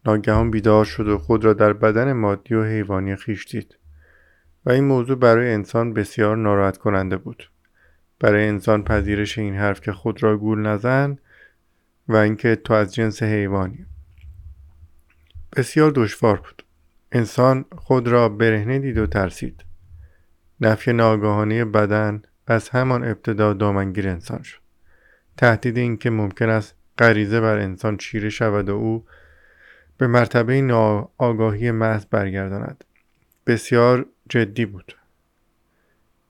ناگهان 0.05 0.51
بیدار 0.51 0.85
شد 0.85 1.07
و 1.07 1.17
خود 1.17 1.45
را 1.45 1.53
در 1.53 1.73
بدن 1.73 2.13
مادی 2.13 2.55
و 2.55 2.63
حیوانی 2.63 3.15
خیش 3.15 3.47
دید. 3.47 3.77
و 4.65 4.69
این 4.69 4.83
موضوع 4.83 5.17
برای 5.17 5.53
انسان 5.53 5.93
بسیار 5.93 6.37
ناراحت 6.37 6.77
کننده 6.77 7.17
بود. 7.17 7.51
برای 8.19 8.47
انسان 8.47 8.83
پذیرش 8.83 9.37
این 9.37 9.55
حرف 9.55 9.81
که 9.81 9.91
خود 9.91 10.23
را 10.23 10.37
گول 10.37 10.59
نزن 10.59 11.17
و 12.07 12.15
اینکه 12.15 12.55
تو 12.55 12.73
از 12.73 12.93
جنس 12.93 13.23
حیوانی. 13.23 13.85
بسیار 15.55 15.91
دشوار 15.95 16.37
بود. 16.37 16.63
انسان 17.11 17.65
خود 17.77 18.07
را 18.07 18.29
برهنه 18.29 18.79
دید 18.79 18.97
و 18.97 19.07
ترسید. 19.07 19.66
نفی 20.61 20.93
ناگاهانه 20.93 21.65
بدن 21.65 22.21
از 22.47 22.69
همان 22.69 23.03
ابتدا 23.03 23.53
دامنگیر 23.53 24.09
انسان 24.09 24.43
شد. 24.43 24.59
تهدید 25.37 25.77
اینکه 25.77 26.09
ممکن 26.09 26.49
است 26.49 26.75
غریزه 26.97 27.41
بر 27.41 27.57
انسان 27.57 27.97
چیره 27.97 28.29
شود 28.29 28.69
و 28.69 28.75
او 28.75 29.05
به 29.97 30.07
مرتبه 30.07 30.61
ناآگاهی 30.61 31.71
محض 31.71 32.05
برگرداند. 32.05 32.83
بسیار 33.47 34.05
جدی 34.29 34.65
بود. 34.65 34.95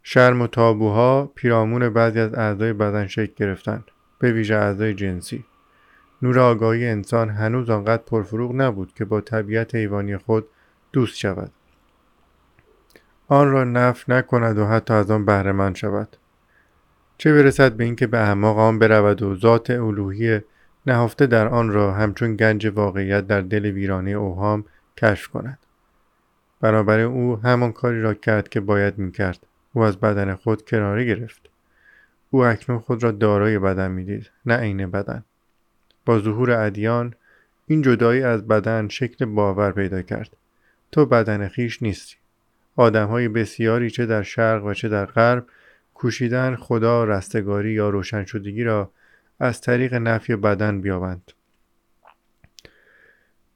شرم 0.04 0.42
و 0.42 0.48
تابوها 0.48 1.32
پیرامون 1.36 1.90
بعضی 1.90 2.20
از 2.20 2.34
اعضای 2.34 2.74
بدن 2.74 3.08
شکل 3.08 3.34
گرفتند 3.36 3.84
به 4.20 4.32
ویژه 4.32 4.56
اعضای 4.56 4.94
جنسی. 4.94 5.46
نور 6.22 6.40
آگاهی 6.40 6.88
انسان 6.88 7.30
هنوز 7.30 7.70
آنقدر 7.70 8.04
پرفروغ 8.04 8.56
نبود 8.56 8.94
که 8.94 9.06
با 9.06 9.22
طبیعت 9.22 9.76
حیوانی 9.76 10.18
خود 10.18 10.48
دوست 10.92 11.18
شود. 11.18 11.52
آن 13.28 13.52
را 13.52 13.64
نف 13.64 14.10
نکند 14.10 14.58
و 14.58 14.66
حتی 14.66 14.94
از 14.94 15.12
آن 15.12 15.26
بهرهمند 15.26 15.76
شود. 15.76 16.18
چه 17.18 17.34
برسد 17.34 17.74
به 17.74 17.84
اینکه 17.84 18.08
به 18.08 18.20
احماق 18.20 18.58
آن 18.58 18.80
برود 18.80 19.22
و 19.22 19.36
ذات 19.36 19.70
الوهی 19.70 20.42
نهفته 20.86 21.28
در 21.28 21.48
آن 21.48 21.70
را 21.70 21.94
همچون 21.94 22.36
گنج 22.36 22.68
واقعیت 22.68 23.28
در 23.28 23.42
دل 23.42 23.66
ویرانه 23.66 24.12
اوهام 24.12 24.66
کشف 24.98 25.28
کند. 25.28 25.60
بنابراین 26.62 27.06
او 27.06 27.36
همان 27.36 27.72
کاری 27.72 28.02
را 28.02 28.14
کرد 28.14 28.50
که 28.50 28.60
باید 28.60 28.98
می‌کرد. 28.98 29.40
او 29.74 29.84
از 29.84 29.98
بدن 29.98 30.36
خود 30.36 30.66
کناره 30.66 31.06
گرفت. 31.06 31.50
او 32.30 32.46
اکنون 32.46 32.80
خود 32.80 33.04
را 33.04 33.12
دارای 33.12 33.60
بدن 33.60 33.92
می‌دید 33.92 34.32
نه 34.46 34.58
عین 34.58 34.92
بدن. 34.92 35.24
با 36.06 36.20
ظهور 36.20 36.52
ادیان 36.52 37.14
این 37.68 37.82
جدایی 37.82 38.24
از 38.24 38.48
بدن 38.48 38.88
شکل 38.88 39.26
باور 39.26 39.72
پیدا 39.72 40.02
کرد. 40.02 40.38
تو 40.92 41.06
بدن 41.06 41.48
خیش 41.48 41.84
نیستی. 41.84 42.16
آدم 42.78 43.08
های 43.08 43.28
بسیاری 43.28 43.90
چه 43.90 44.06
در 44.06 44.24
شرق 44.24 44.66
و 44.66 44.74
چه 44.74 44.90
در 44.90 45.06
غرب 45.06 45.46
کوشیدن 45.94 46.56
خدا 46.56 47.04
رستگاری 47.04 47.72
یا 47.72 47.90
روشن 47.90 48.26
شدگی 48.26 48.64
را 48.64 48.92
از 49.40 49.62
طریق 49.62 49.94
نفی 49.94 50.36
بدن 50.36 50.82
بیابند 50.82 51.32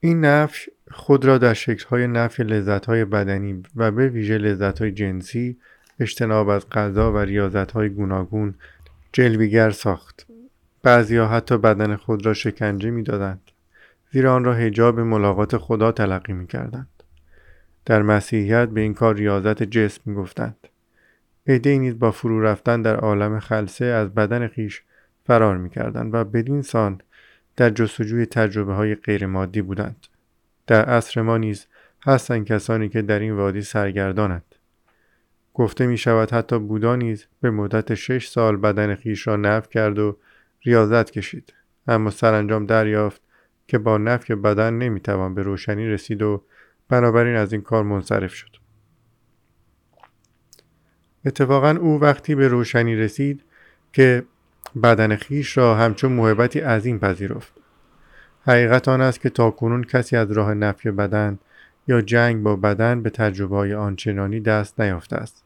این 0.00 0.24
نفی 0.24 0.70
خود 0.90 1.24
را 1.24 1.38
در 1.38 1.54
شکلهای 1.54 2.06
نفی 2.06 2.42
لذتهای 2.42 3.04
بدنی 3.04 3.62
و 3.76 3.90
به 3.90 4.08
ویژه 4.08 4.38
لذتهای 4.38 4.92
جنسی 4.92 5.58
اجتناب 6.00 6.48
از 6.48 6.70
غذا 6.70 7.12
و 7.12 7.18
ریاضتهای 7.18 7.88
گوناگون 7.88 8.54
جلویگر 9.12 9.70
ساخت 9.70 10.26
بعضیها 10.82 11.26
حتی 11.26 11.58
بدن 11.58 11.96
خود 11.96 12.26
را 12.26 12.34
شکنجه 12.34 12.90
می‌دادند 12.90 13.40
زیرا 14.12 14.34
آن 14.34 14.44
را 14.44 14.54
هجاب 14.54 15.00
ملاقات 15.00 15.56
خدا 15.56 15.92
تلقی 15.92 16.32
می 16.32 16.46
کردند. 16.46 17.01
در 17.86 18.02
مسیحیت 18.02 18.68
به 18.68 18.80
این 18.80 18.94
کار 18.94 19.14
ریاضت 19.14 19.62
جسم 19.62 20.14
گفتند. 20.14 20.56
عده 21.46 21.78
نیز 21.78 21.98
با 21.98 22.10
فرو 22.10 22.40
رفتن 22.40 22.82
در 22.82 22.96
عالم 22.96 23.40
خلصه 23.40 23.84
از 23.84 24.14
بدن 24.14 24.48
خیش 24.48 24.82
فرار 25.26 25.56
می 25.56 25.70
کردند 25.70 26.14
و 26.14 26.24
بدین 26.24 26.62
سان 26.62 27.00
در 27.56 27.70
جستجوی 27.70 28.26
تجربه 28.26 28.74
های 28.74 28.94
غیر 28.94 29.26
مادی 29.26 29.62
بودند. 29.62 30.06
در 30.66 30.84
عصر 30.84 31.22
ما 31.22 31.38
نیز 31.38 31.66
هستند 32.06 32.46
کسانی 32.46 32.88
که 32.88 33.02
در 33.02 33.18
این 33.18 33.32
وادی 33.32 33.62
سرگردانند. 33.62 34.54
گفته 35.54 35.86
می 35.86 35.98
شود 35.98 36.30
حتی 36.30 36.58
بودا 36.58 36.96
نیز 36.96 37.26
به 37.40 37.50
مدت 37.50 37.94
شش 37.94 38.28
سال 38.28 38.56
بدن 38.56 38.94
خیش 38.94 39.26
را 39.26 39.36
نف 39.36 39.68
کرد 39.68 39.98
و 39.98 40.16
ریاضت 40.62 41.10
کشید 41.10 41.52
اما 41.88 42.10
سرانجام 42.10 42.66
دریافت 42.66 43.22
که 43.68 43.78
با 43.78 43.98
نفی 43.98 44.34
بدن 44.34 44.74
نمی‌توان 44.74 45.34
به 45.34 45.42
روشنی 45.42 45.86
رسید 45.86 46.22
و 46.22 46.44
بنابراین 46.88 47.36
از 47.36 47.52
این 47.52 47.62
کار 47.62 47.84
منصرف 47.84 48.34
شد. 48.34 48.56
اتفاقا 51.24 51.70
او 51.70 52.00
وقتی 52.00 52.34
به 52.34 52.48
روشنی 52.48 52.96
رسید 52.96 53.44
که 53.92 54.24
بدن 54.82 55.16
خیش 55.16 55.58
را 55.58 55.74
همچون 55.74 56.12
محبتی 56.12 56.60
عظیم 56.60 56.98
پذیرفت. 56.98 57.52
حقیقت 58.46 58.88
آن 58.88 59.00
است 59.00 59.20
که 59.20 59.30
تاکنون 59.30 59.84
کسی 59.84 60.16
از 60.16 60.32
راه 60.32 60.54
نفی 60.54 60.90
بدن 60.90 61.38
یا 61.88 62.00
جنگ 62.00 62.42
با 62.42 62.56
بدن 62.56 63.02
به 63.02 63.10
تجربه 63.10 63.56
های 63.56 63.74
آنچنانی 63.74 64.40
دست 64.40 64.80
نیافته 64.80 65.16
است. 65.16 65.44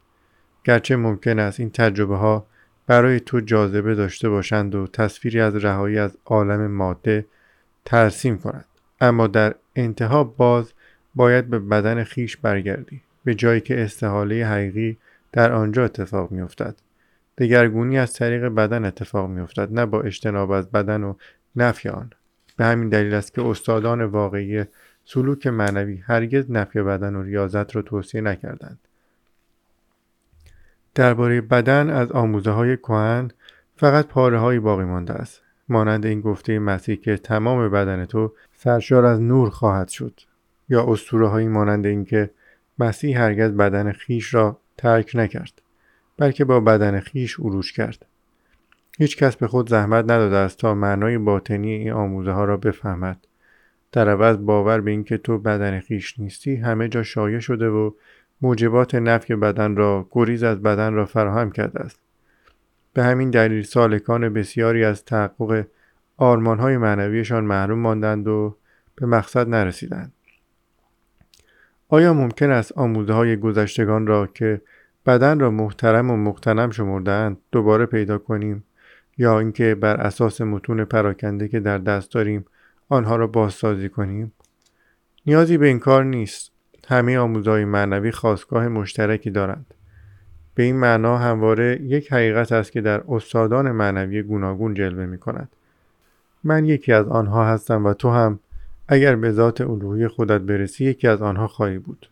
گرچه 0.65 0.97
ممکن 0.97 1.39
است 1.39 1.61
این 1.61 1.71
تجربه 1.71 2.17
ها 2.17 2.47
برای 2.87 3.21
تو 3.21 3.41
جاذبه 3.41 3.95
داشته 3.95 4.29
باشند 4.29 4.75
و 4.75 4.87
تصویری 4.87 5.41
از 5.41 5.57
رهایی 5.57 5.99
از 5.99 6.19
عالم 6.25 6.71
ماده 6.71 7.27
ترسیم 7.85 8.39
کنند. 8.39 8.65
اما 9.01 9.27
در 9.27 9.55
انتها 9.77 10.25
باز 10.25 10.73
باید 11.17 11.51
به 11.51 11.59
بدن 11.59 12.05
خیش 12.05 12.37
برگردی 12.37 13.01
به 13.25 13.35
جایی 13.35 13.61
که 13.61 13.83
استحاله 13.83 14.47
حقیقی 14.47 14.97
در 15.33 15.53
آنجا 15.53 15.85
اتفاق 15.85 16.31
میافتد. 16.31 16.75
دگرگونی 17.39 17.99
از 17.99 18.13
طریق 18.13 18.45
بدن 18.45 18.85
اتفاق 18.85 19.31
میافتد 19.31 19.73
نه 19.73 19.87
با 19.87 20.01
اجتناب 20.03 20.51
از 20.51 20.71
بدن 20.71 21.03
و 21.03 21.15
نفی 21.57 21.89
آن. 21.89 22.11
به 22.57 22.65
همین 22.65 22.89
دلیل 22.89 23.15
است 23.15 23.35
که 23.35 23.43
استادان 23.43 24.05
واقعی 24.05 24.65
سلوک 25.05 25.47
معنوی 25.47 25.97
هرگز 25.97 26.51
نفی 26.51 26.83
بدن 26.83 27.15
و 27.15 27.23
ریاضت 27.23 27.77
را 27.77 27.83
توصیه 27.83 28.21
نکردند. 28.21 28.79
درباره 30.95 31.41
بدن 31.41 31.91
از 31.91 32.13
آموزه 32.13 32.51
های 32.51 32.77
کهن 32.77 33.31
فقط 33.77 34.07
پاره 34.07 34.39
هایی 34.39 34.59
باقی 34.59 34.85
مانده 34.85 35.15
است. 35.15 35.43
مانند 35.69 36.07
این 36.07 36.21
گفته 36.21 36.59
مسیح 36.59 36.97
که 36.97 37.17
تمام 37.17 37.69
بدن 37.71 38.05
تو 38.05 38.33
سرشار 38.55 39.05
از 39.05 39.21
نور 39.21 39.51
خواهد 39.51 39.89
شد. 39.89 40.21
یا 40.69 40.85
اسطوره 40.89 41.29
هایی 41.29 41.49
مانند 41.49 41.87
اینکه 41.87 42.31
مسیح 42.79 43.21
هرگز 43.21 43.53
بدن 43.53 43.93
خیش 43.93 44.35
را 44.35 44.59
ترک 44.77 45.11
نکرد 45.15 45.63
بلکه 46.17 46.45
با 46.45 46.61
بدن 46.61 47.01
خیش 47.01 47.41
عروج 47.41 47.73
کرد. 47.73 48.07
هیچ 48.99 49.17
کس 49.17 49.37
به 49.37 49.49
خود 49.49 49.69
زحمت 49.71 50.05
نداده 50.05 50.37
است 50.37 50.59
تا 50.59 50.75
معنای 50.75 51.19
باطنی 51.19 51.73
این 51.73 51.93
آموزه 51.93 52.31
ها 52.31 52.45
را 52.45 52.57
بفهمد. 52.57 53.27
در 53.93 54.09
عوض 54.09 54.37
باور 54.37 54.81
به 54.81 54.91
اینکه 54.91 55.19
تو 55.19 55.39
بدن 55.39 55.81
خیش 55.81 56.19
نیستی 56.19 56.57
همه 56.57 56.89
جا 56.89 57.03
شایع 57.03 57.39
شده 57.39 57.69
و 57.69 57.91
موجبات 58.41 58.95
نفی 58.95 59.37
بدن 59.37 59.77
را 59.77 60.09
گریز 60.11 60.43
از 60.43 60.63
بدن 60.63 60.95
را 60.95 61.05
فراهم 61.05 61.51
کرده 61.51 61.81
است. 61.81 62.01
به 62.93 63.05
همین 63.05 63.31
دلیل 63.31 63.63
سالکان 63.63 64.29
بسیاری 64.29 64.85
از 64.85 65.05
تحقق 65.05 65.67
آرمانهای 66.17 66.77
معنویشان 66.77 67.45
محروم 67.45 67.79
ماندند 67.79 68.29
و 68.29 68.57
به 68.95 69.07
مقصد 69.07 69.49
نرسیدند. 69.49 70.13
آیا 71.89 72.15
ممکن 72.15 72.51
است 72.51 72.79
آموزه 72.79 73.13
های 73.13 73.37
گذشتگان 73.37 74.07
را 74.07 74.27
که 74.27 74.61
بدن 75.07 75.41
را 75.41 75.51
محترم 75.51 76.11
و 76.11 76.17
مقتنم 76.17 76.71
شمردند 76.71 77.37
دوباره 77.53 77.87
پیدا 77.87 78.19
کنیم 78.19 78.65
یا 79.19 79.39
اینکه 79.39 79.75
بر 79.75 79.97
اساس 79.97 80.41
متون 80.41 80.85
پراکنده 80.85 81.49
که 81.49 81.61
در 81.61 81.79
دست 81.79 82.13
داریم 82.13 82.45
آنها 82.89 83.17
را 83.17 83.27
بازسازی 83.27 83.89
کنیم؟ 83.89 84.33
نیازی 85.27 85.59
به 85.59 85.67
این 85.67 85.79
کار 85.79 86.05
نیست. 86.05 86.53
همه 86.89 87.19
آموزهای 87.19 87.65
معنوی 87.65 88.13
خواستگاه 88.13 88.69
مشترکی 88.69 89.31
دارند. 89.31 89.75
به 90.55 90.63
این 90.63 90.77
معنا 90.77 91.19
همواره 91.19 91.81
یک 91.83 92.13
حقیقت 92.13 92.53
است 92.53 92.73
که 92.73 92.81
در 92.81 93.03
استادان 93.09 93.71
معنوی 93.71 94.23
گوناگون 94.23 94.75
جلوه 94.75 95.07
می 95.07 95.19
کند 95.19 95.49
من 96.45 96.65
یکی 96.65 96.93
از 96.93 97.09
آنها 97.09 97.47
هستم 97.47 97.87
و 97.87 97.95
تو 97.95 98.11
هم 98.11 98.39
اگر 98.89 99.17
به 99.17 99.33
ذات 99.33 99.61
الوهی 99.61 100.09
خودت 100.09 100.41
برسی 100.41 100.85
یکی 100.85 101.09
از 101.09 101.23
آنها 101.23 101.47
خواهی 101.47 101.79
بود. 101.79 102.11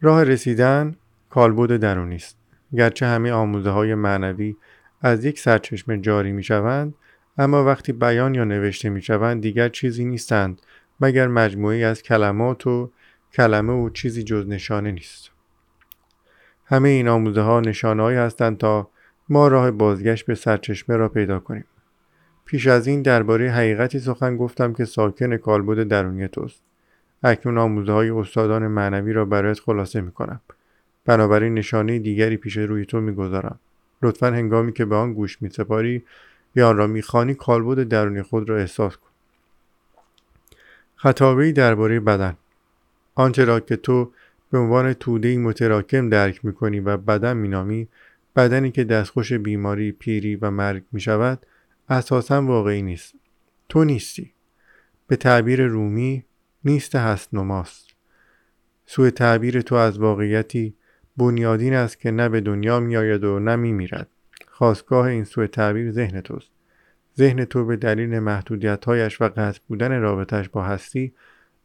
راه 0.00 0.24
رسیدن 0.24 0.96
کالبد 1.30 1.76
درونی 1.76 2.16
است. 2.16 2.36
گرچه 2.76 3.06
همه 3.06 3.32
آموزه 3.32 3.70
های 3.70 3.94
معنوی 3.94 4.56
از 5.00 5.24
یک 5.24 5.40
سرچشمه 5.40 5.98
جاری 5.98 6.32
می 6.32 6.42
شوند 6.42 6.94
اما 7.38 7.64
وقتی 7.64 7.92
بیان 7.92 8.34
یا 8.34 8.44
نوشته 8.44 8.88
می 8.88 9.02
شوند 9.02 9.42
دیگر 9.42 9.68
چیزی 9.68 10.04
نیستند 10.04 10.60
مگر 11.00 11.28
مجموعی 11.28 11.84
از 11.84 12.02
کلمات 12.02 12.66
و 12.66 12.90
کلمه 13.32 13.72
و 13.72 13.90
چیزی 13.90 14.22
جز 14.22 14.48
نشانه 14.48 14.92
نیست. 14.92 15.30
همه 16.64 16.88
این 16.88 17.08
آموزه 17.08 17.40
ها 17.40 17.60
نشانه 17.60 18.02
هستند 18.02 18.58
تا 18.58 18.90
ما 19.28 19.48
راه 19.48 19.70
بازگشت 19.70 20.26
به 20.26 20.34
سرچشمه 20.34 20.96
را 20.96 21.08
پیدا 21.08 21.38
کنیم. 21.38 21.64
پیش 22.52 22.66
از 22.66 22.86
این 22.86 23.02
درباره 23.02 23.50
حقیقتی 23.50 23.98
سخن 23.98 24.36
گفتم 24.36 24.72
که 24.72 24.84
ساکن 24.84 25.36
کالبد 25.36 25.88
درونی 25.88 26.28
توست. 26.28 26.62
اکنون 27.22 27.58
آموزه 27.58 27.92
های 27.92 28.10
استادان 28.10 28.66
معنوی 28.66 29.12
را 29.12 29.24
برایت 29.24 29.60
خلاصه 29.60 30.00
می 30.00 30.12
کنم 30.12 30.40
بنابراین 31.04 31.54
نشانه 31.54 31.98
دیگری 31.98 32.36
پیش 32.36 32.56
روی 32.56 32.84
تو 32.84 33.00
می‌گذارم. 33.00 33.58
لطفا 34.02 34.26
هنگامی 34.26 34.72
که 34.72 34.84
به 34.84 34.96
آن 34.96 35.14
گوش 35.14 35.42
می 35.42 35.48
سپاری 35.48 36.02
یا 36.54 36.68
آن 36.68 36.76
را 36.76 36.86
می‌خوانی 36.86 37.34
کالبد 37.34 37.88
درونی 37.88 38.22
خود 38.22 38.48
را 38.48 38.58
احساس 38.58 38.96
کن. 38.96 39.10
خطابه 40.96 41.52
درباره 41.52 42.00
بدن. 42.00 42.36
آنچه 43.14 43.44
را 43.44 43.60
که 43.60 43.76
تو 43.76 44.12
به 44.50 44.58
عنوان 44.58 44.92
توده 44.92 45.38
متراکم 45.38 46.08
درک 46.08 46.44
می‌کنی 46.44 46.80
و 46.80 46.96
بدن 46.96 47.36
مینامی 47.36 47.88
بدنی 48.36 48.70
که 48.70 48.84
دستخوش 48.84 49.32
بیماری 49.32 49.92
پیری 49.92 50.36
و 50.36 50.50
مرگ 50.50 50.82
می 50.92 51.00
شود 51.00 51.46
اساسا 51.92 52.42
واقعی 52.42 52.82
نیست. 52.82 53.14
تو 53.68 53.84
نیستی. 53.84 54.32
به 55.06 55.16
تعبیر 55.16 55.66
رومی 55.66 56.24
نیست 56.64 56.94
هست 56.94 57.34
نماست. 57.34 57.90
سوء 58.86 59.10
تعبیر 59.10 59.60
تو 59.60 59.74
از 59.74 59.98
واقعیتی 59.98 60.74
بنیادین 61.16 61.74
است 61.74 62.00
که 62.00 62.10
نه 62.10 62.28
به 62.28 62.40
دنیا 62.40 62.80
میآید 62.80 63.24
و 63.24 63.38
نه 63.38 63.56
میمیرد. 63.56 64.08
خواستگاه 64.48 65.06
این 65.06 65.24
سوء 65.24 65.46
تعبیر 65.46 65.90
ذهن 65.90 66.20
توست. 66.20 66.50
ذهن 67.18 67.44
تو 67.44 67.64
به 67.64 67.76
دلیل 67.76 68.18
محدودیتهایش 68.18 69.20
و 69.20 69.28
قطع 69.28 69.60
بودن 69.68 70.00
رابطش 70.00 70.48
با 70.48 70.62
هستی 70.62 71.14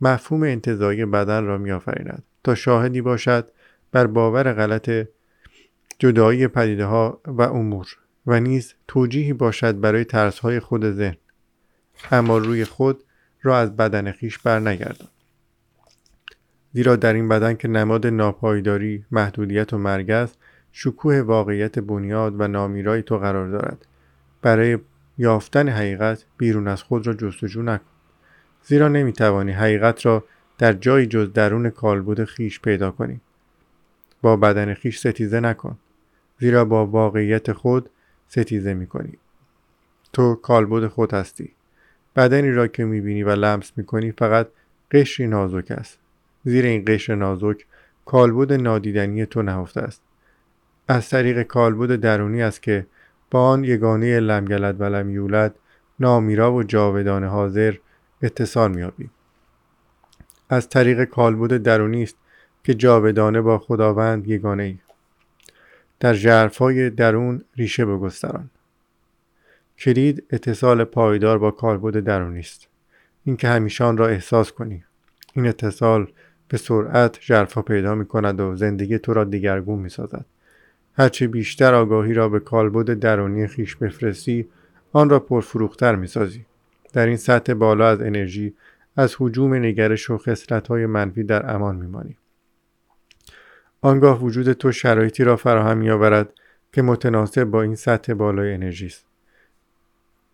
مفهوم 0.02 0.44
انتظایی 0.44 1.06
بدن 1.06 1.46
را 1.46 1.58
میآفریند. 1.58 2.24
تا 2.44 2.56
شاهدی 2.56 3.02
باشد 3.02 3.52
بر 3.92 4.08
باور 4.08 4.54
غلط 4.54 5.08
جدایی 6.00 6.48
پدیده 6.48 6.86
ها 6.86 7.22
و 7.26 7.42
امور. 7.42 7.98
و 8.28 8.40
نیز 8.40 8.74
توجیهی 8.88 9.34
باشد 9.34 9.80
برای 9.80 10.04
ترس 10.06 10.40
های 10.40 10.60
خود 10.60 10.92
ذهن. 10.92 11.18
اما 12.12 12.38
روی 12.38 12.66
خود 12.66 13.04
را 13.42 13.58
از 13.58 13.76
بدن 13.76 14.12
خیش 14.12 14.38
برنگردان. 14.38 15.08
زیرا 16.74 16.96
در 16.96 17.14
این 17.14 17.30
بدن 17.30 17.54
که 17.54 17.68
نماد 17.68 18.08
ناپایداری 18.08 19.06
محدودیت 19.12 19.74
و 19.74 19.78
مرگ 19.78 20.12
است 20.12 20.38
شکوه 20.72 21.22
واقعیت 21.22 21.80
بنیاد 21.80 22.42
و 22.42 22.48
نامیرای 22.48 23.02
تو 23.02 23.18
قرار 23.18 23.50
دارد. 23.50 23.86
برای 24.42 24.78
یافتن 25.18 25.70
حقیقت 25.70 26.26
بیرون 26.38 26.68
از 26.68 26.84
خود 26.84 27.08
را 27.08 27.14
جستجو 27.14 27.62
نکن. 27.62 27.86
زیرا 28.64 28.88
نمی‌توانی 28.88 29.52
حقیقت 29.52 30.06
را 30.06 30.24
در 30.58 30.74
جایی 30.74 31.06
جز 31.06 31.34
درون 31.34 31.70
کالبد 31.70 32.24
خیش 32.24 32.60
پیدا 32.60 32.92
کنی. 32.92 33.22
با 34.22 34.36
بدن 34.36 34.74
خیش 34.74 35.00
ستیزه 35.00 35.40
نکن. 35.40 35.78
زیرا 36.40 36.66
با 36.66 36.86
واقعیت 36.86 37.52
خود 37.52 37.90
ستیزه 38.28 38.74
می‌کنی. 38.74 39.18
تو 40.14 40.36
کالبد 40.36 40.88
خود 40.88 41.14
هستی. 41.14 41.52
بدنی 42.16 42.52
را 42.52 42.68
که 42.68 42.86
می‌بینی 42.86 43.24
و 43.24 43.30
لمس 43.30 43.72
می‌کنی 43.76 44.12
فقط 44.12 44.48
قشری 44.92 45.28
نازک 45.28 45.72
است. 45.72 46.00
زیر 46.44 46.66
این 46.66 46.84
قشر 46.88 47.16
نازک 47.16 47.66
کالبد 48.06 48.54
نادیدنی 48.54 49.26
تو 49.26 49.42
نهفته 49.42 49.82
است. 49.82 50.02
از 50.88 51.10
طریق 51.10 51.44
کالبد 51.44 51.96
درونی 51.96 52.42
است 52.42 52.62
که 52.62 52.86
با 53.32 53.50
آن 53.50 53.64
یگانه 53.64 54.20
لمگلد 54.20 54.82
و 54.82 54.84
لم 54.84 55.10
یولد 55.10 55.56
نامیرا 56.00 56.54
و 56.54 56.64
جاودان 56.64 57.24
حاضر 57.24 57.76
اتصال 58.22 58.72
میابی 58.72 59.10
از 60.50 60.70
طریق 60.70 61.04
کالبد 61.04 61.58
درونی 61.58 62.04
است 62.04 62.16
که 62.64 62.74
جاودانه 62.74 63.42
با 63.42 63.58
خداوند 63.58 64.28
یگانه 64.28 64.64
ای 64.64 64.78
در 66.00 66.14
ژرفهای 66.14 66.90
درون 66.90 67.44
ریشه 67.56 67.86
بگستران 67.86 68.50
کلید 69.80 70.24
اتصال 70.30 70.84
پایدار 70.84 71.38
با 71.38 71.52
کالبد 71.52 72.00
درونی 72.00 72.40
است 72.40 72.68
اینکه 73.24 73.48
همیشه 73.48 73.84
آن 73.84 73.98
را 73.98 74.08
احساس 74.08 74.52
کنی 74.52 74.84
این 75.34 75.48
اتصال 75.48 76.08
به 76.48 76.58
سرعت 76.58 77.22
ژرفا 77.22 77.62
پیدا 77.62 77.96
می 77.96 78.06
کند 78.06 78.40
و 78.40 78.56
زندگی 78.56 79.00
تو 79.00 79.14
را 79.14 79.24
دیگرگون 79.24 79.80
می 79.80 79.90
سازد. 79.90 80.26
هرچه 80.94 81.28
بیشتر 81.28 81.74
آگاهی 81.74 82.14
را 82.14 82.30
به 82.30 82.40
کالبد 82.40 82.94
درونی 82.94 83.48
خیش 83.48 83.76
بفرستی 83.76 84.48
آن 84.94 85.10
را 85.10 85.20
پرفروختر 85.20 85.96
می 85.96 86.08
سازی. 86.08 86.46
در 86.94 87.06
این 87.06 87.18
سطح 87.18 87.54
بالا 87.54 87.88
از 87.88 88.02
انرژی 88.02 88.54
از 88.96 89.16
حجوم 89.20 89.54
نگرش 89.54 90.10
و 90.10 90.20
های 90.70 90.86
منفی 90.86 91.24
در 91.24 91.56
امان 91.56 91.76
میمانی 91.76 92.18
آنگاه 93.82 94.24
وجود 94.24 94.54
تو 94.54 94.72
شرایطی 94.72 95.24
را 95.24 95.36
فراهم 95.36 95.78
میآورد 95.78 96.34
که 96.74 96.82
متناسب 96.82 97.44
با 97.44 97.62
این 97.62 97.76
سطح 97.76 98.14
بالای 98.14 98.54
انرژی 98.54 98.86
است. 98.86 99.06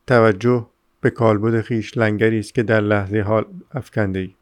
توجه 0.08 0.68
به 1.02 1.10
کالبد 1.10 1.62
خیش 1.62 1.98
لنگری 1.98 2.40
است 2.40 2.54
که 2.54 2.64
در 2.64 2.82
لحظه 2.82 3.22
حال 3.22 3.46
افکنده 3.72 4.20
ای 4.20 4.36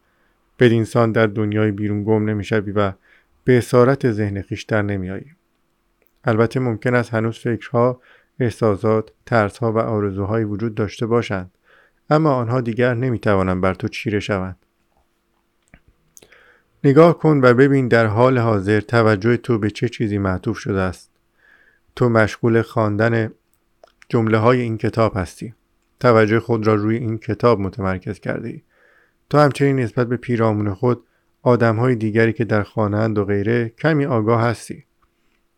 بدینسان 0.59 1.11
در 1.11 1.27
دنیای 1.27 1.71
بیرون 1.71 2.03
گم 2.03 2.29
نمی‌شوی 2.29 2.71
و 2.71 2.93
به 3.43 3.57
اسارت 3.57 4.11
ذهن 4.11 4.41
خیش 4.41 4.63
در 4.63 4.81
نمیایی 4.81 5.25
البته 6.23 6.59
ممکن 6.59 6.95
است 6.95 7.13
هنوز 7.13 7.39
فکرها 7.39 8.01
احساسات 8.39 9.11
ترسها 9.25 9.73
و 9.73 9.77
آرزوهایی 9.77 10.45
وجود 10.45 10.75
داشته 10.75 11.05
باشند 11.05 11.51
اما 12.09 12.33
آنها 12.33 12.61
دیگر 12.61 12.93
نمی‌توانند 12.93 13.61
بر 13.61 13.73
تو 13.73 13.87
چیره 13.87 14.19
شوند. 14.19 14.57
نگاه 16.83 17.19
کن 17.19 17.39
و 17.43 17.53
ببین 17.53 17.87
در 17.87 18.05
حال 18.05 18.37
حاضر 18.37 18.79
توجه 18.79 19.37
تو 19.37 19.57
به 19.57 19.69
چه 19.69 19.89
چیزی 19.89 20.17
معطوف 20.17 20.57
شده 20.57 20.79
است. 20.79 21.11
تو 21.95 22.09
مشغول 22.09 22.61
خواندن 22.61 23.31
جمله 24.09 24.37
های 24.37 24.61
این 24.61 24.77
کتاب 24.77 25.17
هستی. 25.17 25.53
توجه 25.99 26.39
خود 26.39 26.67
را 26.67 26.75
روی 26.75 26.97
این 26.97 27.17
کتاب 27.17 27.59
متمرکز 27.59 28.19
کرده 28.19 28.49
ای 28.49 28.61
تو 29.29 29.37
همچنین 29.37 29.79
نسبت 29.79 30.07
به 30.07 30.17
پیرامون 30.17 30.73
خود 30.73 31.03
آدم 31.41 31.75
های 31.75 31.95
دیگری 31.95 32.33
که 32.33 32.45
در 32.45 32.63
خانهاند 32.63 33.17
و 33.17 33.25
غیره 33.25 33.69
کمی 33.69 34.05
آگاه 34.05 34.41
هستی. 34.41 34.85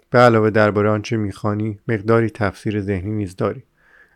به 0.10 0.20
علاوه 0.20 0.50
درباره 0.50 0.90
آنچه 0.90 1.18
می‌خوانی 1.18 1.80
مقداری 1.88 2.30
تفسیر 2.30 2.82
ذهنی 2.82 3.12
نیز 3.12 3.36
داری. 3.36 3.64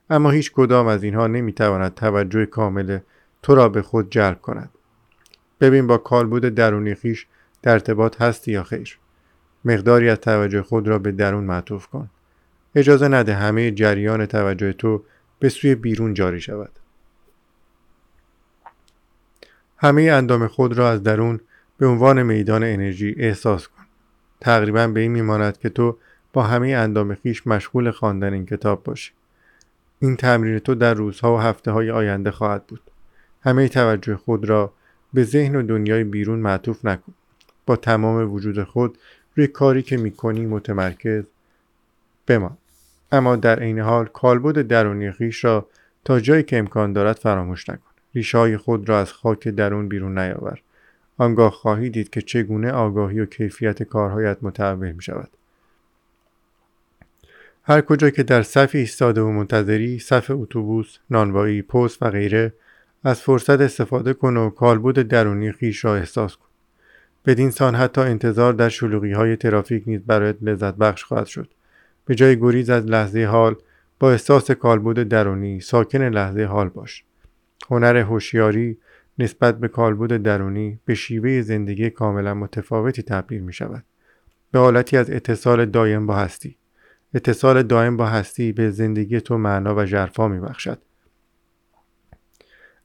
اما 0.10 0.32
هیچ 0.32 0.52
کدام 0.52 0.88
از 0.88 1.04
اینها 1.04 1.28
نمی‌تواند 1.28 1.94
توجه 1.94 2.46
کامل 2.46 3.00
تو 3.42 3.56
را 3.56 3.70
به 3.70 3.82
خود 3.82 4.12
جلب 4.12 4.42
کند. 4.42 4.70
ببین 5.62 5.88
با 5.88 5.98
کالبود 5.98 6.46
درونی 6.46 6.96
خیش 6.96 7.28
در 7.62 7.74
ارتباط 7.74 8.22
هستی 8.22 8.52
یا 8.52 8.64
خیر. 8.64 9.00
مقداری 9.66 10.10
از 10.10 10.18
توجه 10.18 10.62
خود 10.62 10.88
را 10.88 11.00
به 11.00 11.12
درون 11.12 11.44
معطوف 11.44 11.88
کن. 11.88 12.10
اجازه 12.76 13.08
نده 13.08 13.34
همه 13.34 13.72
جریان 13.72 14.26
توجه 14.26 14.74
تو 14.74 15.04
به 15.40 15.50
سوی 15.50 15.76
بیرون 15.76 16.14
جاری 16.14 16.42
شود. 16.42 16.72
همه 19.78 20.02
اندام 20.02 20.48
خود 20.48 20.78
را 20.78 20.90
از 20.90 21.04
درون 21.04 21.40
به 21.78 21.88
عنوان 21.88 22.24
میدان 22.24 22.64
انرژی 22.64 23.16
احساس 23.18 23.68
کن. 23.68 23.84
تقریبا 24.42 24.88
به 24.88 25.00
این 25.00 25.12
میماند 25.12 25.58
که 25.58 25.70
تو 25.70 25.98
با 26.34 26.44
همه 26.44 26.68
اندام 26.68 27.16
خیش 27.16 27.48
مشغول 27.48 27.92
خواندن 27.92 28.34
این 28.34 28.46
کتاب 28.46 28.84
باشی. 28.84 29.12
این 30.00 30.16
تمرین 30.16 30.60
تو 30.60 30.76
در 30.76 30.94
روزها 30.94 31.36
و 31.36 31.40
هفته 31.40 31.72
های 31.72 31.92
آینده 31.92 32.32
خواهد 32.32 32.68
بود. 32.68 32.82
همه 33.42 33.68
توجه 33.68 34.16
خود 34.16 34.46
را 34.46 34.74
به 35.18 35.24
ذهن 35.24 35.56
و 35.56 35.62
دنیای 35.62 36.04
بیرون 36.04 36.40
معطوف 36.40 36.86
نکن. 36.86 37.14
با 37.66 37.76
تمام 37.76 38.34
وجود 38.34 38.64
خود 38.64 38.98
روی 39.36 39.48
کاری 39.48 39.82
که 39.82 39.98
می‌کنی 39.98 40.46
متمرکز 40.46 41.24
بمان. 42.28 42.58
اما 43.12 43.36
در 43.36 43.60
عین 43.60 43.80
حال 43.80 44.06
کالبد 44.06 44.68
درونی 44.68 45.12
خیش 45.12 45.44
را 45.44 45.68
تا 46.06 46.20
جایی 46.20 46.44
که 46.44 46.58
امکان 46.58 46.94
دارد 46.94 47.16
فراموش 47.16 47.70
نکن. 47.70 47.92
ریشه 48.16 48.38
های 48.38 48.58
خود 48.58 48.90
را 48.90 49.00
از 49.00 49.14
خاک 49.14 49.48
درون 49.48 49.90
بیرون 49.90 50.20
نیاور. 50.20 50.62
آنگاه 51.18 51.52
خواهی 51.52 51.90
دید 51.90 52.10
که 52.10 52.22
چگونه 52.22 52.72
آگاهی 52.72 53.20
و 53.20 53.26
کیفیت 53.26 53.84
کارهایت 53.84 54.38
متحول 54.42 54.92
می 54.92 55.02
شود 55.02 55.30
هر 57.64 57.82
کجا 57.82 58.10
که 58.10 58.24
در 58.24 58.44
صف 58.44 58.76
ایستاده 58.76 59.22
و 59.22 59.32
منتظری 59.32 60.00
صف 60.00 60.32
اتوبوس 60.32 60.98
نانوایی 61.10 61.62
پست 61.62 62.04
و 62.04 62.10
غیره 62.10 62.54
از 63.08 63.22
فرصت 63.22 63.62
استفاده 63.62 64.14
کن 64.14 64.38
و 64.38 64.50
کالبد 64.50 65.00
درونی 65.00 65.52
خیش 65.52 65.86
را 65.86 65.96
احساس 65.96 66.36
کن. 66.36 66.46
بدین 67.26 67.52
سان 67.52 67.76
حتی 67.76 68.02
انتظار 68.02 68.54
در 68.54 68.70
شلوغی 68.70 69.12
های 69.12 69.36
ترافیک 69.36 69.84
نیز 69.88 70.02
برایت 70.06 70.36
لذت 70.42 70.76
بخش 70.76 71.04
خواهد 71.04 71.26
شد. 71.26 71.54
به 72.06 72.16
جای 72.16 72.40
گریز 72.40 72.70
از 72.70 72.86
لحظه 72.86 73.26
حال 73.26 73.56
با 74.00 74.12
احساس 74.12 74.52
کالبد 74.52 75.04
درونی 75.04 75.60
ساکن 75.60 76.02
لحظه 76.02 76.44
حال 76.44 76.70
باش. 76.70 77.04
هنر 77.70 77.98
هوشیاری 77.98 78.78
نسبت 79.20 79.60
به 79.60 79.68
کالبد 79.68 80.18
درونی 80.18 80.80
به 80.86 80.96
شیوه 80.96 81.42
زندگی 81.42 81.90
کاملا 81.90 82.34
متفاوتی 82.34 83.02
تبدیل 83.02 83.42
می 83.42 83.54
شود 83.54 83.84
به 84.52 84.60
حالتی 84.60 84.98
از 84.98 85.10
اتصال 85.10 85.66
دایم 85.66 86.08
با 86.08 86.16
هستی. 86.16 86.58
اتصال 87.14 87.64
دائم 87.64 87.98
با 87.98 88.06
هستی 88.06 88.52
به 88.52 88.70
زندگی 88.70 89.22
تو 89.22 89.38
معنا 89.38 89.76
و 89.76 89.86
ژرفا 89.86 90.28
میبخشد. 90.28 90.80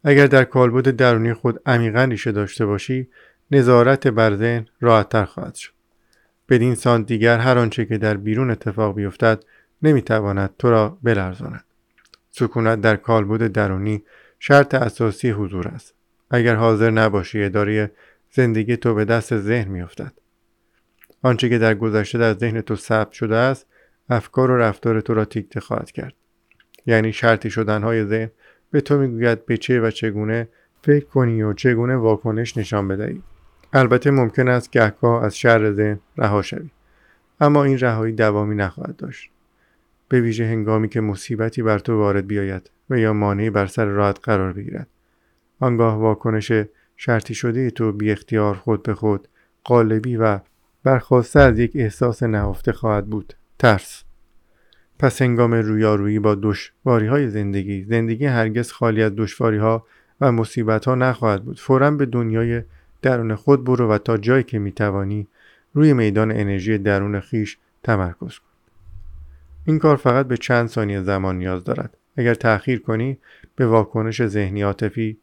اگر 0.05 0.27
در 0.27 0.45
کالبد 0.45 0.89
درونی 0.89 1.35
خود 1.35 1.61
عمیقا 1.67 2.05
ریشه 2.05 2.33
داشته 2.33 2.67
باشی 2.67 3.09
نظارت 3.51 4.07
بر 4.07 4.37
ذهن 4.37 4.67
راحتتر 4.81 5.25
خواهد 5.25 5.55
شد. 5.55 5.73
بدین 6.49 6.75
سان 6.75 7.03
دیگر 7.03 7.39
هر 7.39 7.59
آنچه 7.59 7.85
که 7.85 7.99
در 7.99 8.17
بیرون 8.17 8.51
اتفاق 8.51 8.95
بیفتد 8.95 9.45
نمی‌تواند 9.83 10.51
تو 10.59 10.71
را 10.71 10.99
بلرزاند. 11.03 11.65
سکونت 12.31 12.81
در 12.81 12.97
کالبد 12.97 13.53
درونی 13.53 14.03
شرط 14.39 14.75
اساسی 14.75 15.31
حضور 15.31 15.69
است. 15.69 15.95
اگر 16.31 16.55
حاضر 16.55 16.91
نباشی 16.91 17.45
اداره 17.45 17.91
زندگی 18.31 18.77
تو 18.77 18.95
به 18.95 19.05
دست 19.05 19.37
ذهن 19.39 19.69
میافتد. 19.69 20.13
آنچه 21.23 21.49
که 21.49 21.59
در 21.59 21.75
گذشته 21.75 22.19
در 22.19 22.35
ذهن 22.35 22.61
تو 22.61 22.77
ثبت 22.77 23.13
شده 23.13 23.37
است 23.37 23.67
افکار 24.11 24.51
و 24.51 24.57
رفتار 24.57 25.01
تو 25.01 25.15
را 25.15 25.25
تیکته 25.25 25.61
خواهد 25.61 25.91
کرد. 25.91 26.15
یعنی 26.87 27.13
شرطی 27.13 27.51
شدنهای 27.51 28.05
ذهن 28.05 28.31
به 28.73 28.81
تو 28.81 28.99
می‌گوید 28.99 29.47
به 29.47 29.57
چه 29.57 29.81
و 29.81 29.91
چگونه 29.91 30.49
فکر 30.83 31.05
کنی 31.05 31.43
و 31.43 31.53
چگونه 31.53 31.97
واکنش 31.97 32.57
نشان 32.57 32.89
بدهی. 32.89 33.23
البته 33.73 34.11
ممکن 34.11 34.49
است 34.49 34.71
گهگاه 34.71 35.25
از 35.25 35.37
شر 35.37 35.73
ذهن 35.73 35.99
رها 36.17 36.43
شوی 36.43 36.71
اما 37.41 37.65
این 37.65 37.79
رهایی 37.79 38.13
دوامی 38.13 38.55
نخواهد 38.55 38.97
داشت. 38.97 39.31
به 40.09 40.21
ویژه 40.21 40.47
هنگامی 40.47 40.89
که 40.89 41.01
مصیبتی 41.01 41.63
بر 41.63 41.79
تو 41.79 41.97
وارد 41.97 42.27
بیاید 42.27 42.71
و 42.91 42.99
یا 42.99 43.13
مانعی 43.13 43.51
بر 43.51 43.67
سر 43.67 43.85
راحت 43.85 44.19
قرار 44.23 44.53
بگیرد. 44.53 44.89
آنگاه 45.61 45.99
واکنش 45.99 46.53
شرطی 46.97 47.35
شده 47.35 47.71
تو 47.71 47.93
بی 47.93 48.11
اختیار 48.11 48.55
خود 48.55 48.83
به 48.83 48.95
خود 48.95 49.29
قالبی 49.65 50.17
و 50.17 50.41
برخواسته 50.85 51.41
از 51.41 51.59
یک 51.59 51.73
احساس 51.75 52.23
نهفته 52.23 52.73
خواهد 52.73 53.07
بود. 53.07 53.35
ترس. 53.59 54.05
پس 55.03 55.23
هنگام 55.23 55.55
رویارویی 55.55 56.19
با 56.19 56.35
دشواری 56.35 57.07
های 57.07 57.29
زندگی 57.29 57.85
زندگی 57.85 58.27
هرگز 58.27 58.73
خالی 58.73 59.03
از 59.03 59.13
دشواری 59.17 59.59
ها 59.59 59.87
و 60.21 60.33
مصیبت 60.33 60.85
ها 60.85 60.95
نخواهد 60.95 61.45
بود. 61.45 61.61
فورا 61.61 61.91
به 61.91 62.07
دنیای 62.07 62.63
درون 63.03 63.35
خود 63.35 63.65
برو 63.65 63.89
و 63.89 63.99
تا 63.99 64.17
جایی 64.17 64.43
که 64.43 64.59
می‌توانی 64.59 65.27
روی 65.75 65.93
میدان 65.93 66.31
انرژی 66.31 66.79
درون 66.79 67.21
خیش 67.21 67.59
تمرکز 67.83 68.39
کن. 68.39 68.51
این 69.67 69.79
کار 69.79 69.97
فقط 69.97 70.27
به 70.27 70.37
چند 70.37 70.69
ثانیه 70.69 71.03
زمان 71.03 71.39
نیاز 71.39 71.65
دارد. 71.65 71.97
اگر 72.17 72.35
تأخیر 72.35 72.79
کنی 72.79 73.19
به 73.57 73.67
واکنش 73.67 74.27
ذهنی 74.27 74.63
عاطفی 74.63 75.17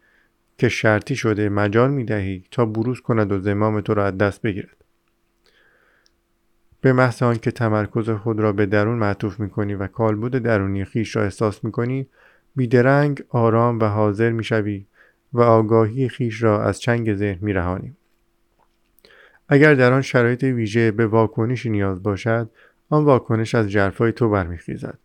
که 0.57 0.69
شرطی 0.69 1.15
شده 1.15 1.49
مجال 1.49 1.91
می 1.91 2.03
دهی 2.03 2.43
تا 2.51 2.65
بروز 2.65 3.01
کند 3.01 3.31
و 3.31 3.39
زمام 3.39 3.81
تو 3.81 3.93
را 3.93 4.05
از 4.05 4.17
دست 4.17 4.41
بگیرد. 4.41 4.78
به 6.81 6.93
محض 6.93 7.39
که 7.39 7.51
تمرکز 7.51 8.09
خود 8.09 8.39
را 8.39 8.51
به 8.51 8.65
درون 8.65 8.97
معطوف 8.97 9.39
می 9.39 9.49
کنی 9.49 9.73
و 9.73 9.87
کالبد 9.87 10.37
درونی 10.37 10.85
خیش 10.85 11.15
را 11.15 11.23
احساس 11.23 11.63
می 11.63 11.71
کنی 11.71 12.07
بیدرنگ 12.55 13.23
آرام 13.29 13.79
و 13.79 13.85
حاضر 13.85 14.31
می 14.31 14.43
شوی 14.43 14.85
و 15.33 15.41
آگاهی 15.41 16.09
خیش 16.09 16.43
را 16.43 16.63
از 16.63 16.79
چنگ 16.79 17.15
ذهن 17.15 17.37
می 17.41 17.53
رهانی. 17.53 17.95
اگر 19.49 19.73
در 19.73 19.93
آن 19.93 20.01
شرایط 20.01 20.43
ویژه 20.43 20.91
به 20.91 21.07
واکنشی 21.07 21.69
نیاز 21.69 22.03
باشد 22.03 22.49
آن 22.89 23.05
واکنش 23.05 23.55
از 23.55 23.71
جرفای 23.71 24.11
تو 24.11 24.29
برمیخیزد. 24.29 24.97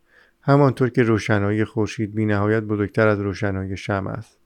همانطور 0.43 0.89
که 0.89 1.03
روشنایی 1.03 1.65
خورشید 1.65 2.15
بینهایت 2.15 2.63
بزرگتر 2.63 3.09
از 3.09 3.21
روشنایی 3.21 3.77
شمع 3.77 4.11
است. 4.11 4.39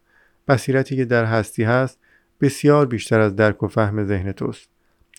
بصیرتی 0.48 0.96
که 0.96 1.04
در 1.04 1.24
هستی 1.24 1.64
هست 1.64 1.98
بسیار 2.40 2.86
بیشتر 2.86 3.20
از 3.20 3.36
درک 3.36 3.62
و 3.62 3.68
فهم 3.68 4.04
ذهن 4.04 4.32
توست. 4.32 4.68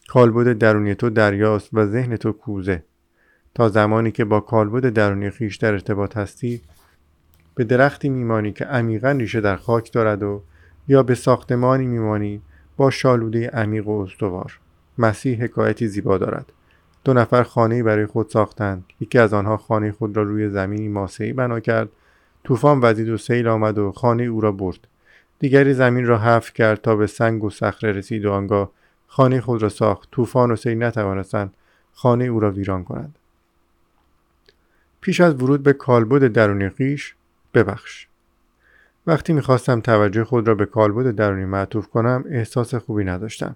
کالبد 0.10 0.58
درونی 0.58 0.96
تو 0.96 1.10
دریاست 1.10 1.70
و 1.74 1.86
ذهن 1.86 2.18
تو 2.18 2.32
کوزه. 2.32 2.84
تا 3.56 3.70
زمانی 3.70 4.12
که 4.12 4.26
با 4.26 4.40
کالبد 4.40 4.90
درونی 4.90 5.30
خیش 5.30 5.56
در 5.56 5.72
ارتباط 5.72 6.18
هستی 6.18 6.62
به 7.56 7.64
درختی 7.64 8.10
میمانی 8.10 8.52
که 8.52 8.66
عمیقا 8.66 9.12
ریشه 9.12 9.42
در 9.42 9.56
خاک 9.56 9.92
دارد 9.92 10.24
و 10.24 10.42
یا 10.88 11.04
به 11.04 11.16
ساختمانی 11.16 11.88
میمانی 11.88 12.42
با 12.78 12.90
شالوده 12.90 13.50
عمیق 13.50 13.88
و 13.88 14.02
استوار. 14.02 14.60
مسیح 14.98 15.44
حکایتی 15.44 15.88
زیبا 15.88 16.18
دارد. 16.18 16.46
دو 17.04 17.14
نفر 17.14 17.44
خانه 17.44 17.84
برای 17.84 18.06
خود 18.06 18.30
ساختند. 18.30 18.84
یکی 19.00 19.20
از 19.20 19.34
آنها 19.34 19.58
خانه 19.58 19.92
خود 19.92 20.18
را 20.18 20.24
روی 20.24 20.50
زمینی 20.50 20.88
ماسهای 20.88 21.34
بنا 21.34 21.60
کرد. 21.60 21.90
طوفان 22.44 22.80
وزید 22.84 23.10
و 23.10 23.18
سیل 23.18 23.48
آمد 23.48 23.78
و 23.78 23.92
خانه 23.92 24.24
او 24.24 24.42
را 24.42 24.52
برد. 24.52 24.88
دیگری 25.40 25.74
زمین 25.74 26.06
را 26.06 26.18
حفر 26.18 26.52
کرد 26.54 26.82
تا 26.82 26.96
به 26.96 27.08
سنگ 27.08 27.44
و 27.44 27.50
صخره 27.50 27.92
رسید 27.92 28.26
و 28.26 28.32
آنگاه 28.32 28.72
خانه 29.12 29.42
خود 29.42 29.62
را 29.62 29.70
ساخت. 29.70 30.12
طوفان 30.12 30.52
و 30.52 30.56
سیل 30.56 30.84
نتوانستند 30.84 31.54
خانه 31.94 32.26
او 32.26 32.40
را 32.40 32.52
ویران 32.52 32.84
کنند. 32.84 33.16
پیش 35.02 35.22
از 35.22 35.34
ورود 35.34 35.64
به 35.64 35.74
کالبد 35.74 36.28
درونی 36.28 36.70
خیش 36.70 37.16
ببخش. 37.54 38.08
وقتی 39.08 39.34
می‌خواستم 39.34 39.82
توجه 39.82 40.24
خود 40.24 40.48
را 40.48 40.56
به 40.56 40.66
کالبد 40.66 41.16
درونی 41.16 41.46
معطوف 41.46 41.88
کنم 41.88 42.24
احساس 42.30 42.76
خوبی 42.76 43.04
نداشتم. 43.04 43.56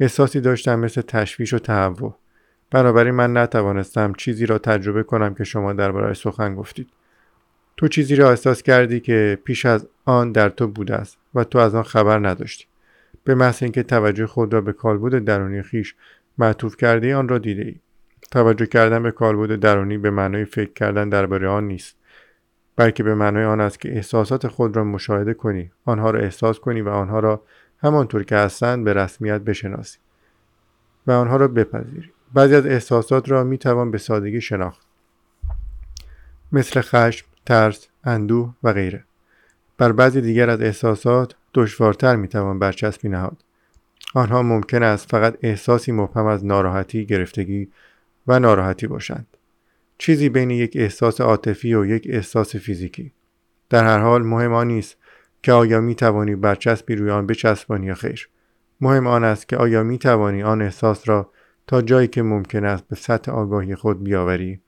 احساسی 0.00 0.40
داشتم 0.40 0.78
مثل 0.78 1.00
تشویش 1.00 1.54
و 1.54 1.58
تهوع. 1.58 2.14
بنابراین 2.70 3.14
من 3.14 3.36
نتوانستم 3.36 4.12
چیزی 4.12 4.46
را 4.46 4.58
تجربه 4.58 5.02
کنم 5.02 5.34
که 5.34 5.44
شما 5.44 5.72
درباره 5.72 6.14
سخن 6.14 6.54
گفتید. 6.54 6.88
تو 7.76 7.88
چیزی 7.88 8.16
را 8.16 8.30
احساس 8.30 8.62
کردی 8.62 9.00
که 9.00 9.38
پیش 9.44 9.66
از 9.66 9.88
آن 10.04 10.32
در 10.32 10.48
تو 10.48 10.68
بوده 10.68 10.94
است 10.94 11.18
و 11.34 11.44
تو 11.44 11.58
از 11.58 11.74
آن 11.74 11.82
خبر 11.82 12.18
نداشتی. 12.28 12.64
به 13.24 13.34
محض 13.34 13.62
اینکه 13.62 13.82
توجه 13.82 14.26
خود 14.26 14.52
را 14.52 14.60
به 14.60 14.72
کالبد 14.72 15.24
درونی 15.24 15.62
خیش 15.62 15.94
معطوف 16.38 16.76
کرده 16.76 17.16
آن 17.16 17.28
را 17.28 17.38
دیده 17.38 17.62
ای. 17.62 17.80
توجه 18.30 18.66
کردن 18.66 19.02
به 19.02 19.10
کالبد 19.10 19.60
درونی 19.60 19.98
به 19.98 20.10
معنای 20.10 20.44
فکر 20.44 20.72
کردن 20.72 21.08
درباره 21.08 21.48
آن 21.48 21.68
نیست 21.68 21.96
بلکه 22.76 23.02
به 23.02 23.14
معنای 23.14 23.44
آن 23.44 23.60
است 23.60 23.80
که 23.80 23.92
احساسات 23.92 24.48
خود 24.48 24.76
را 24.76 24.84
مشاهده 24.84 25.34
کنی 25.34 25.70
آنها 25.84 26.10
را 26.10 26.20
احساس 26.20 26.58
کنی 26.58 26.80
و 26.80 26.88
آنها 26.88 27.20
را 27.20 27.42
همانطور 27.78 28.24
که 28.24 28.36
هستند 28.36 28.84
به 28.84 28.92
رسمیت 28.92 29.40
بشناسی 29.40 29.98
و 31.06 31.12
آنها 31.12 31.36
را 31.36 31.48
بپذیری. 31.48 32.10
بعضی 32.34 32.54
از 32.54 32.66
احساسات 32.66 33.30
را 33.30 33.44
می 33.44 33.58
توان 33.58 33.90
به 33.90 33.98
سادگی 33.98 34.40
شناخت. 34.40 34.86
مثل 36.52 36.80
خشم، 36.80 37.26
ترس، 37.46 37.88
اندوه 38.04 38.54
و 38.62 38.72
غیره. 38.72 39.04
بر 39.78 39.92
بعضی 39.92 40.20
دیگر 40.20 40.50
از 40.50 40.60
احساسات 40.60 41.34
دشوارتر 41.54 42.16
می 42.16 42.28
توان 42.28 42.58
برچسبی 42.58 43.08
نهاد. 43.08 43.44
آنها 44.14 44.42
ممکن 44.42 44.82
است 44.82 45.10
فقط 45.10 45.36
احساسی 45.42 45.92
مبهم 45.92 46.26
از 46.26 46.44
ناراحتی، 46.44 47.06
گرفتگی 47.06 47.68
و 48.26 48.38
ناراحتی 48.38 48.86
باشند. 48.86 49.26
چیزی 49.98 50.28
بین 50.28 50.50
یک 50.50 50.72
احساس 50.76 51.20
عاطفی 51.20 51.74
و 51.74 51.86
یک 51.86 52.06
احساس 52.10 52.56
فیزیکی. 52.56 53.12
در 53.70 53.84
هر 53.84 53.98
حال 53.98 54.22
مهم 54.22 54.52
آن 54.52 54.66
نیست 54.66 54.96
که 55.42 55.52
آیا 55.52 55.80
می 55.80 55.94
توانی 55.94 56.36
برچسبی 56.36 56.94
روی 56.94 57.10
آن 57.10 57.26
بچسبانی 57.26 57.86
یا 57.86 57.94
خیر. 57.94 58.28
مهم 58.80 59.06
آن 59.06 59.24
است 59.24 59.48
که 59.48 59.56
آیا 59.56 59.82
می 59.82 59.98
توانی 59.98 60.42
آن 60.42 60.62
احساس 60.62 61.08
را 61.08 61.30
تا 61.66 61.82
جایی 61.82 62.08
که 62.08 62.22
ممکن 62.22 62.64
است 62.64 62.88
به 62.88 62.96
سطح 62.96 63.32
آگاهی 63.32 63.74
خود 63.74 64.04
بیاوری. 64.04 64.60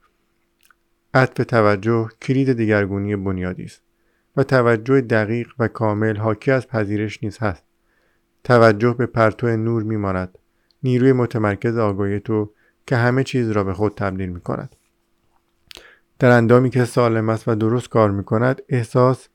عطف 1.13 1.45
توجه 1.45 2.09
کلید 2.21 2.53
دیگرگونی 2.53 3.15
بنیادی 3.15 3.63
است. 3.63 3.82
و 4.37 4.43
توجه 4.43 5.01
دقیق 5.01 5.47
و 5.59 5.67
کامل 5.67 6.17
حاکی 6.17 6.51
از 6.51 6.67
پذیرش 6.67 7.23
نیز 7.23 7.37
هست. 7.37 7.63
توجه 8.43 8.93
به 8.93 9.05
پرتو 9.05 9.47
نور 9.47 9.83
میماند. 9.83 10.37
نیروی 10.83 11.13
متمرکز 11.13 11.77
آگاهی 11.77 12.19
تو 12.19 12.51
که 12.87 12.95
همه 12.95 13.23
چیز 13.23 13.51
را 13.51 13.63
به 13.63 13.73
خود 13.73 13.95
تبدیل 13.95 14.29
می 14.29 14.39
کند. 14.39 14.75
در 16.19 16.31
اندامی 16.31 16.69
که 16.69 16.85
سالم 16.85 17.29
است 17.29 17.47
و 17.47 17.55
درست 17.55 17.89
کار 17.89 18.11
می 18.11 18.23
کند 18.23 18.61
احساس 18.69 19.27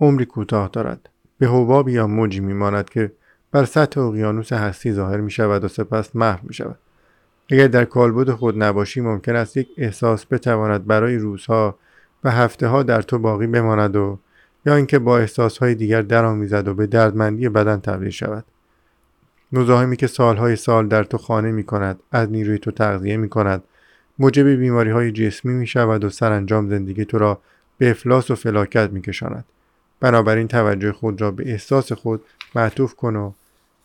عمری 0.00 0.24
کوتاه 0.24 0.68
دارد. 0.72 1.08
به 1.38 1.46
حبابی 1.48 1.92
یا 1.92 2.06
موجی 2.06 2.40
میماند 2.40 2.90
که 2.90 3.12
بر 3.52 3.64
سطح 3.64 4.00
اقیانوس 4.00 4.52
هستی 4.52 4.92
ظاهر 4.92 5.20
می 5.20 5.30
شود 5.30 5.64
و 5.64 5.68
سپس 5.68 6.16
محو 6.16 6.38
می 6.42 6.54
شود 6.54 6.78
اگر 7.50 7.66
در 7.66 7.84
کالبد 7.84 8.30
خود 8.30 8.62
نباشی 8.62 9.00
ممکن 9.00 9.36
است 9.36 9.56
یک 9.56 9.68
احساس 9.78 10.26
بتواند 10.26 10.86
برای 10.86 11.16
روزها 11.16 11.78
و 12.24 12.30
هفته 12.30 12.66
ها 12.66 12.82
در 12.82 13.02
تو 13.02 13.18
باقی 13.18 13.46
بماند 13.46 13.96
و 13.96 14.18
یا 14.66 14.76
اینکه 14.76 14.98
با 14.98 15.18
احساسهای 15.18 15.74
دیگر 15.74 16.02
درآمیزد 16.02 16.68
و 16.68 16.74
به 16.74 16.86
دردمندی 16.86 17.48
بدن 17.48 17.80
تبدیل 17.80 18.10
شود. 18.10 18.44
مزاحمی 19.52 19.96
که 19.96 20.06
سالهای 20.06 20.56
سال 20.56 20.88
در 20.88 21.04
تو 21.04 21.18
خانه 21.18 21.50
می 21.50 21.64
کند 21.64 22.00
از 22.12 22.30
نیروی 22.30 22.58
تو 22.58 22.70
تغذیه 22.70 23.16
می 23.16 23.28
کند 23.28 23.62
موجب 24.18 24.46
بیماری 24.46 24.90
های 24.90 25.12
جسمی 25.12 25.54
می 25.54 25.66
شود 25.66 26.04
و 26.04 26.10
سرانجام 26.10 26.68
زندگی 26.68 27.04
تو 27.04 27.18
را 27.18 27.40
به 27.78 27.90
افلاس 27.90 28.30
و 28.30 28.34
فلاکت 28.34 28.90
می 28.90 29.02
کشاند. 29.02 29.44
بنابراین 30.00 30.48
توجه 30.48 30.92
خود 30.92 31.20
را 31.20 31.30
به 31.30 31.50
احساس 31.50 31.92
خود 31.92 32.22
معطوف 32.54 32.94
کن 32.94 33.16
و 33.16 33.32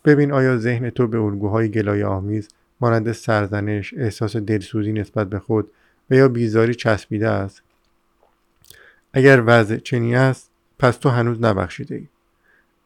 ببین 0.06 0.32
آیا 0.32 0.58
ذهن 0.58 0.90
تو 0.90 1.08
به 1.08 1.20
الگوهای 1.20 1.70
گلای 1.70 2.04
آمیز 2.04 2.48
مانند 2.82 3.12
سرزنش 3.12 3.94
احساس 3.98 4.36
دلسوزی 4.36 4.92
نسبت 4.92 5.30
به 5.30 5.40
خود 5.40 5.72
و 6.10 6.16
یا 6.16 6.28
بیزاری 6.28 6.76
چسبیده 6.76 7.30
است. 7.30 7.62
اگر 9.14 9.44
وضع 9.46 9.78
چنین 9.78 10.16
است 10.16 10.49
پس 10.80 10.98
تو 10.98 11.10
هنوز 11.10 11.42
نبخشیده 11.42 11.96
ای 11.96 12.08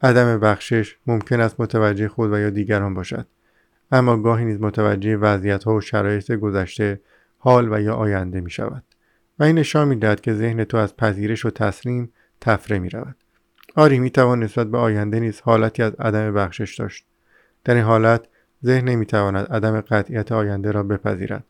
عدم 0.02 0.38
بخشش 0.38 0.96
ممکن 1.06 1.40
است 1.40 1.60
متوجه 1.60 2.08
خود 2.08 2.32
و 2.32 2.38
یا 2.38 2.50
دیگران 2.50 2.94
باشد. 2.94 3.26
اما 3.92 4.16
گاهی 4.16 4.44
نیز 4.44 4.60
متوجه 4.60 5.16
وضعیت 5.16 5.64
ها 5.64 5.74
و 5.74 5.80
شرایط 5.80 6.32
گذشته 6.32 7.00
حال 7.38 7.72
و 7.72 7.80
یا 7.80 7.94
آینده 7.94 8.40
می 8.40 8.50
شود 8.50 8.82
و 9.38 9.44
این 9.44 9.58
نشان 9.58 9.88
می 9.88 9.96
دهد 9.96 10.20
که 10.20 10.34
ذهن 10.34 10.64
تو 10.64 10.76
از 10.76 10.96
پذیرش 10.96 11.44
و 11.44 11.50
تسلیم 11.50 12.12
تفره 12.40 12.78
می 12.78 12.88
رود 12.88 13.16
آری 13.74 13.98
می 13.98 14.10
توان 14.10 14.42
نسبت 14.42 14.66
به 14.66 14.78
آینده 14.78 15.20
نیز 15.20 15.40
حالتی 15.40 15.82
از 15.82 15.94
عدم 15.94 16.34
بخشش 16.34 16.78
داشت. 16.78 17.04
در 17.64 17.74
این 17.74 17.84
حالت 17.84 18.26
ذهن 18.64 18.88
نمی‌تواند 18.88 19.46
عدم 19.46 19.80
قطعیت 19.80 20.32
آینده 20.32 20.70
را 20.70 20.82
بپذیرد 20.82 21.44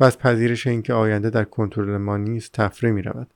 و 0.00 0.04
از 0.04 0.18
پذیرش 0.18 0.66
اینکه 0.66 0.94
آینده 0.94 1.30
در 1.30 1.44
کنترل 1.44 1.96
ما 1.96 2.16
نیست 2.16 2.52
تفره 2.52 2.90
می 2.90 3.02
رود. 3.02 3.30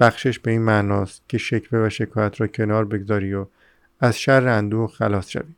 بخشش 0.00 0.38
به 0.38 0.50
این 0.50 0.62
معناست 0.62 1.22
که 1.28 1.38
شکوه 1.38 1.78
و 1.78 1.90
شکایت 1.90 2.40
را 2.40 2.46
کنار 2.46 2.84
بگذاری 2.84 3.34
و 3.34 3.46
از 4.00 4.18
شر 4.18 4.48
اندوه 4.48 4.90
خلاص 4.90 5.28
شوی. 5.30 5.54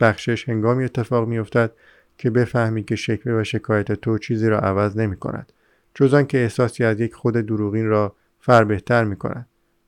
بخشش 0.00 0.48
هنگامی 0.48 0.84
اتفاق 0.84 1.28
می 1.28 1.38
افتد 1.38 1.72
که 2.18 2.30
بفهمی 2.30 2.84
که 2.84 2.96
شکوه 2.96 3.32
و 3.32 3.44
شکایت 3.44 3.92
تو 3.92 4.18
چیزی 4.18 4.48
را 4.48 4.58
عوض 4.58 4.96
نمی 4.96 5.16
کند 5.16 5.52
جز 5.94 6.26
که 6.26 6.38
احساسی 6.38 6.84
از 6.84 7.00
یک 7.00 7.14
خود 7.14 7.34
دروغین 7.34 7.86
را 7.86 8.16
فر 8.40 8.64
بهتر 8.64 9.04
می 9.04 9.16
کند. 9.16 9.46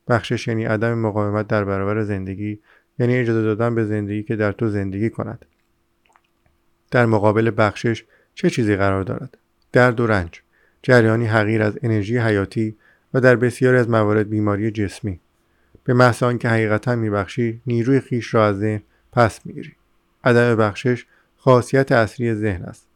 بخشش 0.08 0.48
یعنی 0.48 0.64
عدم 0.64 0.98
مقاومت 0.98 1.46
در 1.46 1.64
برابر 1.64 2.02
زندگی 2.02 2.60
یعنی 2.98 3.16
اجازه 3.16 3.42
دادن 3.42 3.74
به 3.74 3.84
زندگی 3.84 4.22
که 4.22 4.36
در 4.36 4.52
تو 4.52 4.68
زندگی 4.68 5.10
کند 5.10 5.44
در 6.90 7.06
مقابل 7.06 7.50
بخشش 7.56 8.04
چه 8.34 8.50
چیزی 8.50 8.76
قرار 8.76 9.02
دارد 9.02 9.38
درد 9.72 10.00
و 10.00 10.06
رنج 10.06 10.42
جریانی 10.82 11.26
حقیر 11.26 11.62
از 11.62 11.78
انرژی 11.82 12.18
حیاتی 12.18 12.76
و 13.14 13.20
در 13.20 13.36
بسیاری 13.36 13.78
از 13.78 13.90
موارد 13.90 14.28
بیماری 14.28 14.70
جسمی. 14.70 15.20
به 15.84 15.94
محض 15.94 16.22
آنکه 16.22 16.48
حقیقتا 16.48 16.96
میبخشی 16.96 17.60
نیروی 17.66 18.00
خیش 18.00 18.34
را 18.34 18.46
از 18.46 18.58
ذهن 18.58 18.82
پس 19.12 19.46
می‌گیری. 19.46 19.72
عدم 20.24 20.56
بخشش 20.56 21.06
خاصیت 21.36 21.92
اصلی 21.92 22.34
ذهن 22.34 22.62
است. 22.62 22.86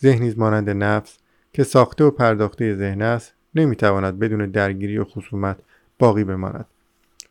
ذهنی 0.00 0.34
مانند 0.36 0.70
نفس 0.70 1.18
که 1.52 1.64
ساخته 1.64 2.04
و 2.04 2.10
پرداخته 2.10 2.74
ذهن 2.74 3.02
است 3.02 3.34
نمی‌تواند 3.54 4.18
بدون 4.18 4.46
درگیری 4.46 4.98
و 4.98 5.04
خصومت 5.04 5.56
باقی 5.98 6.24
بماند. 6.24 6.66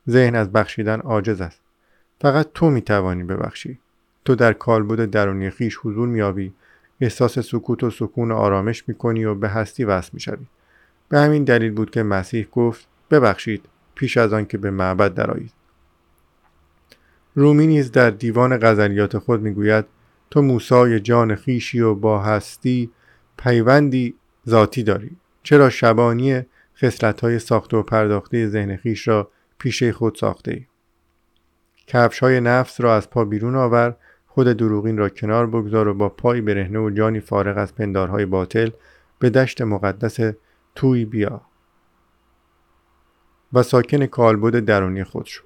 ذهن 0.09 0.35
از 0.35 0.51
بخشیدن 0.51 0.99
عاجز 0.99 1.41
است. 1.41 1.61
فقط 2.21 2.47
تو 2.53 2.69
می‌توانی 2.69 3.23
ببخشی. 3.23 3.79
تو 4.25 4.35
در 4.35 4.53
کالبد 4.53 5.05
درونی 5.05 5.49
خیش 5.49 5.77
حضور 5.83 6.07
میابی 6.07 6.53
احساس 7.01 7.39
سکوت 7.39 7.83
و 7.83 7.89
سکون 7.89 8.31
و 8.31 8.35
آرامش 8.35 8.83
می‌کنی 8.87 9.25
و 9.25 9.35
به 9.35 9.49
هستی 9.49 9.83
وصل 9.83 10.09
می‌شوی. 10.13 10.45
به 11.11 11.19
همین 11.19 11.43
دلیل 11.43 11.71
بود 11.71 11.91
که 11.91 12.03
مسیح 12.03 12.47
گفت 12.51 12.87
ببخشید 13.11 13.65
پیش 13.95 14.17
از 14.17 14.33
آن 14.33 14.45
که 14.45 14.57
به 14.57 14.71
معبد 14.71 15.13
درآیید. 15.13 15.53
رومی 17.35 17.67
نیز 17.67 17.91
در 17.91 18.09
دیوان 18.09 18.57
غزلیات 18.57 19.17
خود 19.17 19.41
می‌گوید 19.41 19.85
تو 20.29 20.41
موسای 20.41 20.99
جان 20.99 21.35
خیشی 21.35 21.79
و 21.79 21.95
با 21.95 22.21
هستی 22.21 22.91
پیوندی 23.37 24.15
ذاتی 24.49 24.83
داری 24.83 25.17
چرا 25.43 25.69
شبانی 25.69 26.41
خسلت 26.75 27.21
های 27.21 27.39
ساخته 27.39 27.77
و 27.77 27.83
پرداخته 27.83 28.47
ذهن 28.47 28.75
خیش 28.75 29.07
را 29.07 29.31
پیشه 29.59 29.93
خود 29.93 30.15
ساخته 30.15 30.51
ای؟ 30.51 30.65
کفش 31.87 32.19
های 32.19 32.39
نفس 32.39 32.81
را 32.81 32.95
از 32.95 33.09
پا 33.09 33.25
بیرون 33.25 33.55
آور 33.55 33.95
خود 34.27 34.47
دروغین 34.47 34.97
را 34.97 35.09
کنار 35.09 35.47
بگذار 35.47 35.87
و 35.87 35.93
با 35.93 36.09
پای 36.09 36.41
برهنه 36.41 36.79
و 36.79 36.89
جانی 36.89 37.19
فارغ 37.19 37.57
از 37.57 37.75
پندارهای 37.75 38.25
باطل 38.25 38.69
به 39.19 39.29
دشت 39.29 39.61
مقدس 39.61 40.19
توی 40.75 41.05
بیا. 41.05 41.41
و 43.53 43.63
ساکن 43.63 44.05
کالبد 44.05 44.59
درونی 44.59 45.03
خود 45.03 45.25
شو. 45.25 45.43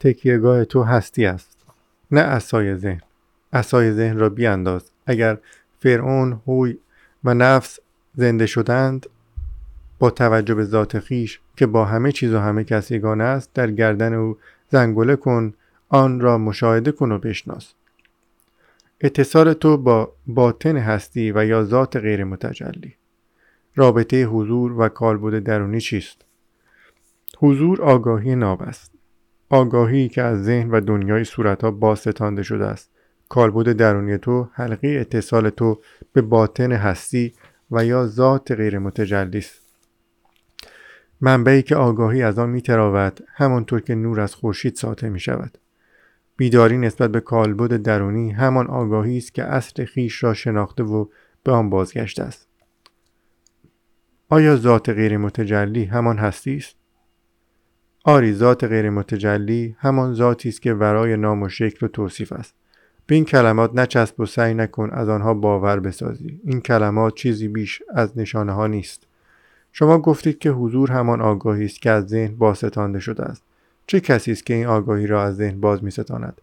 تکیهگاه 0.00 0.64
تو 0.64 0.82
هستی 0.82 1.26
است. 1.26 1.66
نه 2.10 2.20
اسای 2.20 2.76
ذهن. 2.76 3.00
اسای 3.52 3.92
ذهن 3.92 4.18
را 4.18 4.28
بیانداز. 4.28 4.90
اگر 5.06 5.38
فرعون 5.78 6.40
هوی 6.46 6.78
و 7.24 7.34
نفس 7.34 7.78
زنده 8.14 8.46
شدند 8.46 9.06
با 9.98 10.10
توجه 10.10 10.54
به 10.54 10.64
ذات 10.64 10.98
خیش 10.98 11.40
که 11.56 11.66
با 11.66 11.84
همه 11.84 12.12
چیز 12.12 12.32
و 12.32 12.38
همه 12.38 12.64
کس 12.64 12.90
یگانه 12.90 13.24
است 13.24 13.54
در 13.54 13.70
گردن 13.70 14.14
او 14.14 14.38
زنگوله 14.68 15.16
کن 15.16 15.54
آن 15.88 16.20
را 16.20 16.38
مشاهده 16.38 16.92
کن 16.92 17.12
و 17.12 17.18
بشناس. 17.18 17.74
اتصال 19.00 19.52
تو 19.52 19.76
با 19.76 20.12
باطن 20.26 20.76
هستی 20.76 21.32
و 21.32 21.44
یا 21.44 21.64
ذات 21.64 21.96
غیر 21.96 22.24
متجلی. 22.24 22.97
رابطه 23.78 24.24
حضور 24.24 24.80
و 24.80 24.88
کالبد 24.88 25.38
درونی 25.38 25.80
چیست؟ 25.80 26.24
حضور 27.38 27.82
آگاهی 27.82 28.36
ناب 28.36 28.62
است. 28.62 28.92
آگاهی 29.50 30.08
که 30.08 30.22
از 30.22 30.44
ذهن 30.44 30.70
و 30.70 30.80
دنیای 30.80 31.24
صورتها 31.24 31.70
باز 31.70 31.98
ستانده 31.98 32.42
شده 32.42 32.66
است. 32.66 32.90
کالبد 33.28 33.72
درونی 33.72 34.18
تو 34.18 34.48
حلقه 34.52 34.88
اتصال 34.88 35.50
تو 35.50 35.80
به 36.12 36.22
باطن 36.22 36.72
هستی 36.72 37.32
و 37.70 37.84
یا 37.84 38.06
ذات 38.06 38.52
غیر 38.52 38.78
متجلی 38.78 39.38
است. 39.38 39.62
منبعی 41.20 41.62
که 41.62 41.76
آگاهی 41.76 42.22
از 42.22 42.38
آن 42.38 42.50
میتراود 42.50 43.20
همانطور 43.34 43.80
که 43.80 43.94
نور 43.94 44.20
از 44.20 44.34
خورشید 44.34 44.74
ساطع 44.74 45.08
می 45.08 45.20
شود 45.20 45.58
بیداری 46.36 46.78
نسبت 46.78 47.12
به 47.12 47.20
کالبد 47.20 47.76
درونی 47.76 48.30
همان 48.30 48.66
آگاهی 48.66 49.18
است 49.18 49.34
که 49.34 49.44
اصل 49.44 49.84
خیش 49.84 50.24
را 50.24 50.34
شناخته 50.34 50.82
و 50.82 51.06
به 51.44 51.52
آن 51.52 51.70
بازگشته 51.70 52.22
است. 52.22 52.48
آیا 54.30 54.56
ذات 54.56 54.88
غیر 54.88 55.16
متجلی 55.16 55.84
همان 55.84 56.18
هستی 56.18 56.56
است؟ 56.56 56.76
آری 58.04 58.32
ذات 58.32 58.64
غیر 58.64 58.90
متجلی 58.90 59.76
همان 59.78 60.14
ذاتی 60.14 60.48
است 60.48 60.62
که 60.62 60.74
ورای 60.74 61.16
نام 61.16 61.42
و 61.42 61.48
شکل 61.48 61.86
و 61.86 61.88
توصیف 61.88 62.32
است. 62.32 62.54
به 63.06 63.14
این 63.14 63.24
کلمات 63.24 63.74
نچسب 63.74 64.20
و 64.20 64.26
سعی 64.26 64.54
نکن 64.54 64.90
از 64.92 65.08
آنها 65.08 65.34
باور 65.34 65.80
بسازی. 65.80 66.40
این 66.44 66.60
کلمات 66.60 67.14
چیزی 67.14 67.48
بیش 67.48 67.82
از 67.94 68.18
نشانه 68.18 68.52
ها 68.52 68.66
نیست. 68.66 69.06
شما 69.72 69.98
گفتید 69.98 70.38
که 70.38 70.50
حضور 70.50 70.92
همان 70.92 71.20
آگاهی 71.20 71.64
است 71.64 71.82
که 71.82 71.90
از 71.90 72.06
ذهن 72.06 72.34
باستانده 72.34 73.00
شده 73.00 73.22
است. 73.22 73.42
چه 73.86 74.00
کسی 74.00 74.32
است 74.32 74.46
که 74.46 74.54
این 74.54 74.66
آگاهی 74.66 75.06
را 75.06 75.22
از 75.22 75.36
ذهن 75.36 75.60
باز 75.60 75.84
می 75.84 75.90
ستاند؟ 75.90 76.40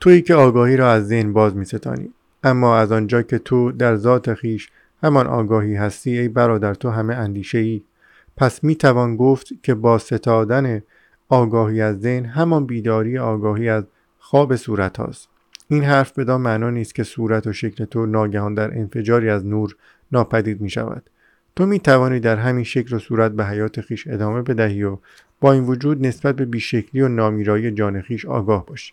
تویی 0.00 0.22
که 0.22 0.34
آگاهی 0.34 0.76
را 0.76 0.92
از 0.92 1.06
ذهن 1.06 1.32
باز 1.32 1.56
می 1.56 1.64
ستانی. 1.64 2.12
اما 2.44 2.76
از 2.76 2.92
آنجا 2.92 3.22
که 3.22 3.38
تو 3.38 3.72
در 3.72 3.96
ذات 3.96 4.34
خیش 4.34 4.70
همان 5.02 5.26
آگاهی 5.26 5.74
هستی 5.74 6.18
ای 6.18 6.28
برادر 6.28 6.74
تو 6.74 6.90
همه 6.90 7.14
اندیشه 7.14 7.58
ای 7.58 7.82
پس 8.36 8.64
می 8.64 8.76
توان 8.76 9.16
گفت 9.16 9.48
که 9.62 9.74
با 9.74 9.98
ستادن 9.98 10.82
آگاهی 11.28 11.80
از 11.80 12.00
ذهن 12.00 12.24
همان 12.24 12.66
بیداری 12.66 13.18
آگاهی 13.18 13.68
از 13.68 13.84
خواب 14.18 14.56
صورت 14.56 14.96
هاست. 14.96 15.28
این 15.68 15.84
حرف 15.84 16.18
بدان 16.18 16.40
معنا 16.40 16.70
نیست 16.70 16.94
که 16.94 17.04
صورت 17.04 17.46
و 17.46 17.52
شکل 17.52 17.84
تو 17.84 18.06
ناگهان 18.06 18.54
در 18.54 18.78
انفجاری 18.78 19.28
از 19.28 19.46
نور 19.46 19.76
ناپدید 20.12 20.60
می 20.60 20.70
شود. 20.70 21.10
تو 21.56 21.66
می 21.66 21.80
توانی 21.80 22.20
در 22.20 22.36
همین 22.36 22.64
شکل 22.64 22.96
و 22.96 22.98
صورت 22.98 23.32
به 23.32 23.46
حیات 23.46 23.80
خیش 23.80 24.06
ادامه 24.06 24.42
بدهی 24.42 24.82
و 24.82 24.98
با 25.40 25.52
این 25.52 25.64
وجود 25.64 26.06
نسبت 26.06 26.36
به 26.36 26.44
بیشکلی 26.44 27.00
و 27.00 27.08
نامیرایی 27.08 27.70
جان 27.70 28.02
خیش 28.02 28.26
آگاه 28.26 28.66
باشی. 28.66 28.92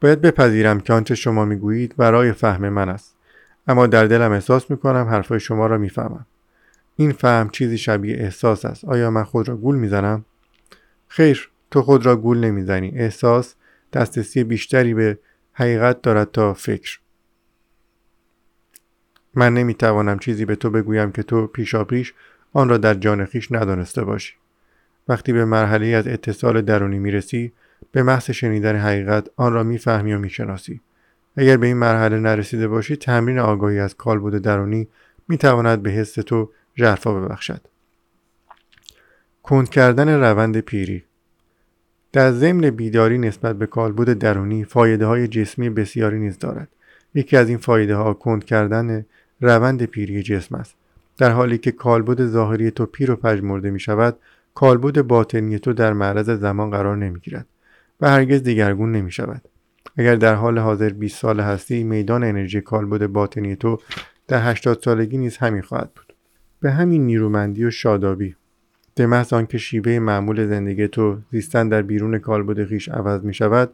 باید 0.00 0.20
بپذیرم 0.20 0.80
که 0.80 0.92
آنچه 0.92 1.14
شما 1.14 1.44
می‌گویید 1.44 1.94
برای 1.96 2.32
فهم 2.32 2.68
من 2.68 2.88
است 2.88 3.17
اما 3.68 3.86
در 3.86 4.04
دلم 4.04 4.32
احساس 4.32 4.70
می‌کنم 4.70 5.06
حرفهای 5.10 5.40
شما 5.40 5.66
را 5.66 5.78
می‌فهمم. 5.78 6.26
این 6.96 7.12
فهم 7.12 7.50
چیزی 7.50 7.78
شبیه 7.78 8.16
احساس 8.16 8.64
است. 8.64 8.84
آیا 8.84 9.10
من 9.10 9.24
خود 9.24 9.48
را 9.48 9.56
گول 9.56 9.76
می‌زنم؟ 9.76 10.24
خیر 11.08 11.50
تو 11.70 11.82
خود 11.82 12.06
را 12.06 12.16
گول 12.16 12.38
نمی‌زنی. 12.38 12.88
احساس 12.88 13.54
دسترسی 13.92 14.44
بیشتری 14.44 14.94
به 14.94 15.18
حقیقت 15.52 16.02
دارد 16.02 16.30
تا 16.30 16.54
فکر. 16.54 16.98
من 19.34 19.54
نمی‌توانم 19.54 20.18
چیزی 20.18 20.44
به 20.44 20.56
تو 20.56 20.70
بگویم 20.70 21.12
که 21.12 21.22
تو 21.22 21.46
پیشا 21.46 21.84
پیش 21.84 22.14
آن 22.52 22.68
را 22.68 22.76
در 22.76 22.94
جان 22.94 23.24
خیش 23.24 23.52
ندانسته 23.52 24.04
باشی. 24.04 24.34
وقتی 25.08 25.32
به 25.32 25.44
مرحله 25.44 25.86
از 25.86 26.08
اتصال 26.08 26.62
درونی 26.62 26.98
می‌رسی 26.98 27.52
به 27.92 28.02
محض 28.02 28.30
شنیدن 28.30 28.76
حقیقت 28.76 29.28
آن 29.36 29.52
را 29.52 29.62
می‌فهمی 29.62 30.12
و 30.12 30.18
می‌شناسی. 30.18 30.80
اگر 31.38 31.56
به 31.56 31.66
این 31.66 31.76
مرحله 31.76 32.18
نرسیده 32.20 32.68
باشی 32.68 32.96
تمرین 32.96 33.38
آگاهی 33.38 33.78
از 33.78 33.96
کالبد 33.96 34.38
درونی 34.38 34.88
می‌تواند 35.28 35.82
به 35.82 35.90
حس 35.90 36.12
تو 36.12 36.50
ژرفا 36.76 37.14
ببخشد. 37.14 37.60
کند 39.42 39.68
کردن 39.68 40.08
روند 40.08 40.60
پیری 40.60 41.04
در 42.12 42.32
ضمن 42.32 42.70
بیداری 42.70 43.18
نسبت 43.18 43.56
به 43.56 43.66
کالبد 43.66 44.12
درونی 44.18 44.64
فایده 44.64 45.06
های 45.06 45.28
جسمی 45.28 45.70
بسیاری 45.70 46.18
نیز 46.18 46.38
دارد. 46.38 46.68
یکی 47.14 47.36
از 47.36 47.48
این 47.48 47.58
فایده 47.58 47.96
ها 47.96 48.14
کند 48.14 48.44
کردن 48.44 49.06
روند 49.40 49.84
پیری 49.84 50.22
جسم 50.22 50.54
است. 50.54 50.74
در 51.18 51.30
حالی 51.30 51.58
که 51.58 51.72
کالبد 51.72 52.26
ظاهری 52.26 52.70
تو 52.70 52.86
پیر 52.86 53.10
و 53.10 53.16
پژمرده 53.16 53.70
می 53.70 53.80
شود 53.80 54.16
کالبد 54.54 55.02
باطنی 55.02 55.58
تو 55.58 55.72
در 55.72 55.92
معرض 55.92 56.30
زمان 56.30 56.70
قرار 56.70 56.96
نمی 56.96 57.20
گیرد 57.20 57.46
و 58.00 58.10
هرگز 58.10 58.42
دیگرگون 58.42 58.92
نمی 58.92 59.10
شود 59.10 59.42
اگر 59.98 60.14
در 60.14 60.34
حال 60.34 60.58
حاضر 60.58 60.88
20 60.88 61.18
سال 61.20 61.40
هستی 61.40 61.84
میدان 61.84 62.24
انرژی 62.24 62.60
کالبد 62.60 63.06
باطنی 63.06 63.56
تو 63.56 63.78
در 64.28 64.50
80 64.50 64.82
سالگی 64.82 65.18
نیز 65.18 65.36
همین 65.36 65.62
خواهد 65.62 65.90
بود. 65.94 66.14
به 66.60 66.70
همین 66.70 67.06
نیرومندی 67.06 67.64
و 67.64 67.70
شادابی. 67.70 68.36
به 68.94 69.06
محض 69.06 69.32
آنکه 69.32 69.58
شیوه 69.58 69.98
معمول 69.98 70.46
زندگی 70.46 70.88
تو 70.88 71.18
زیستن 71.32 71.68
در 71.68 71.82
بیرون 71.82 72.18
کالبد 72.18 72.64
خیش 72.64 72.88
عوض 72.88 73.24
می 73.24 73.34
شود 73.34 73.70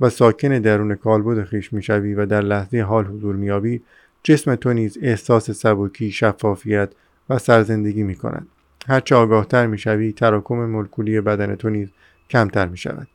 و 0.00 0.10
ساکن 0.10 0.58
درون 0.58 0.94
کالبد 0.94 1.44
خیش 1.44 1.72
می 1.72 1.82
شوی 1.82 2.14
و 2.14 2.26
در 2.26 2.40
لحظه 2.40 2.80
حال 2.80 3.04
حضور 3.04 3.36
میابی 3.36 3.82
جسم 4.22 4.54
تو 4.54 4.72
نیز 4.72 4.98
احساس 5.02 5.50
سبکی 5.50 6.10
شفافیت 6.10 6.92
و 7.30 7.38
سرزندگی 7.38 8.02
می 8.02 8.14
کند 8.14 8.46
هرچه 8.88 9.14
آگاهتر 9.14 9.66
می 9.66 9.78
شوی 9.78 10.12
تراکم 10.12 10.56
ملکولی 10.56 11.20
بدن 11.20 11.54
تو 11.54 11.70
نیز 11.70 11.88
کمتر 12.30 12.66
می 12.66 12.76
شود 12.76 13.08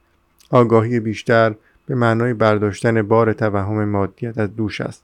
آگاهی 0.50 1.00
بیشتر 1.00 1.56
به 1.86 1.96
معنای 1.96 2.34
برداشتن 2.34 3.02
بار 3.02 3.34
توهم 3.34 3.86
مادیت 3.86 4.38
از 4.38 4.56
دوش 4.56 4.82
است 4.82 5.04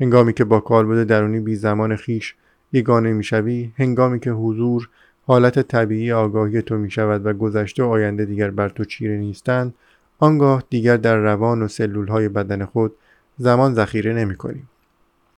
هنگامی 0.00 0.32
که 0.32 0.44
با 0.44 0.60
کالبد 0.60 1.06
درونی 1.06 1.40
بی 1.40 1.56
زمان 1.56 1.96
خیش 1.96 2.34
یگانه 2.72 3.12
می‌شوی 3.12 3.72
هنگامی 3.76 4.20
که 4.20 4.30
حضور 4.30 4.88
حالت 5.26 5.58
طبیعی 5.58 6.12
آگاهی 6.12 6.62
تو 6.62 6.78
می 6.78 6.90
شود 6.90 7.26
و 7.26 7.32
گذشته 7.32 7.82
و 7.82 7.86
آینده 7.86 8.24
دیگر 8.24 8.50
بر 8.50 8.68
تو 8.68 8.84
چیره 8.84 9.16
نیستند 9.16 9.74
آنگاه 10.18 10.64
دیگر 10.70 10.96
در 10.96 11.16
روان 11.16 11.62
و 11.62 11.68
سلول 11.68 12.08
های 12.08 12.28
بدن 12.28 12.64
خود 12.64 12.92
زمان 13.38 13.74
ذخیره 13.74 14.12
نمی 14.12 14.36
کنیم. 14.36 14.68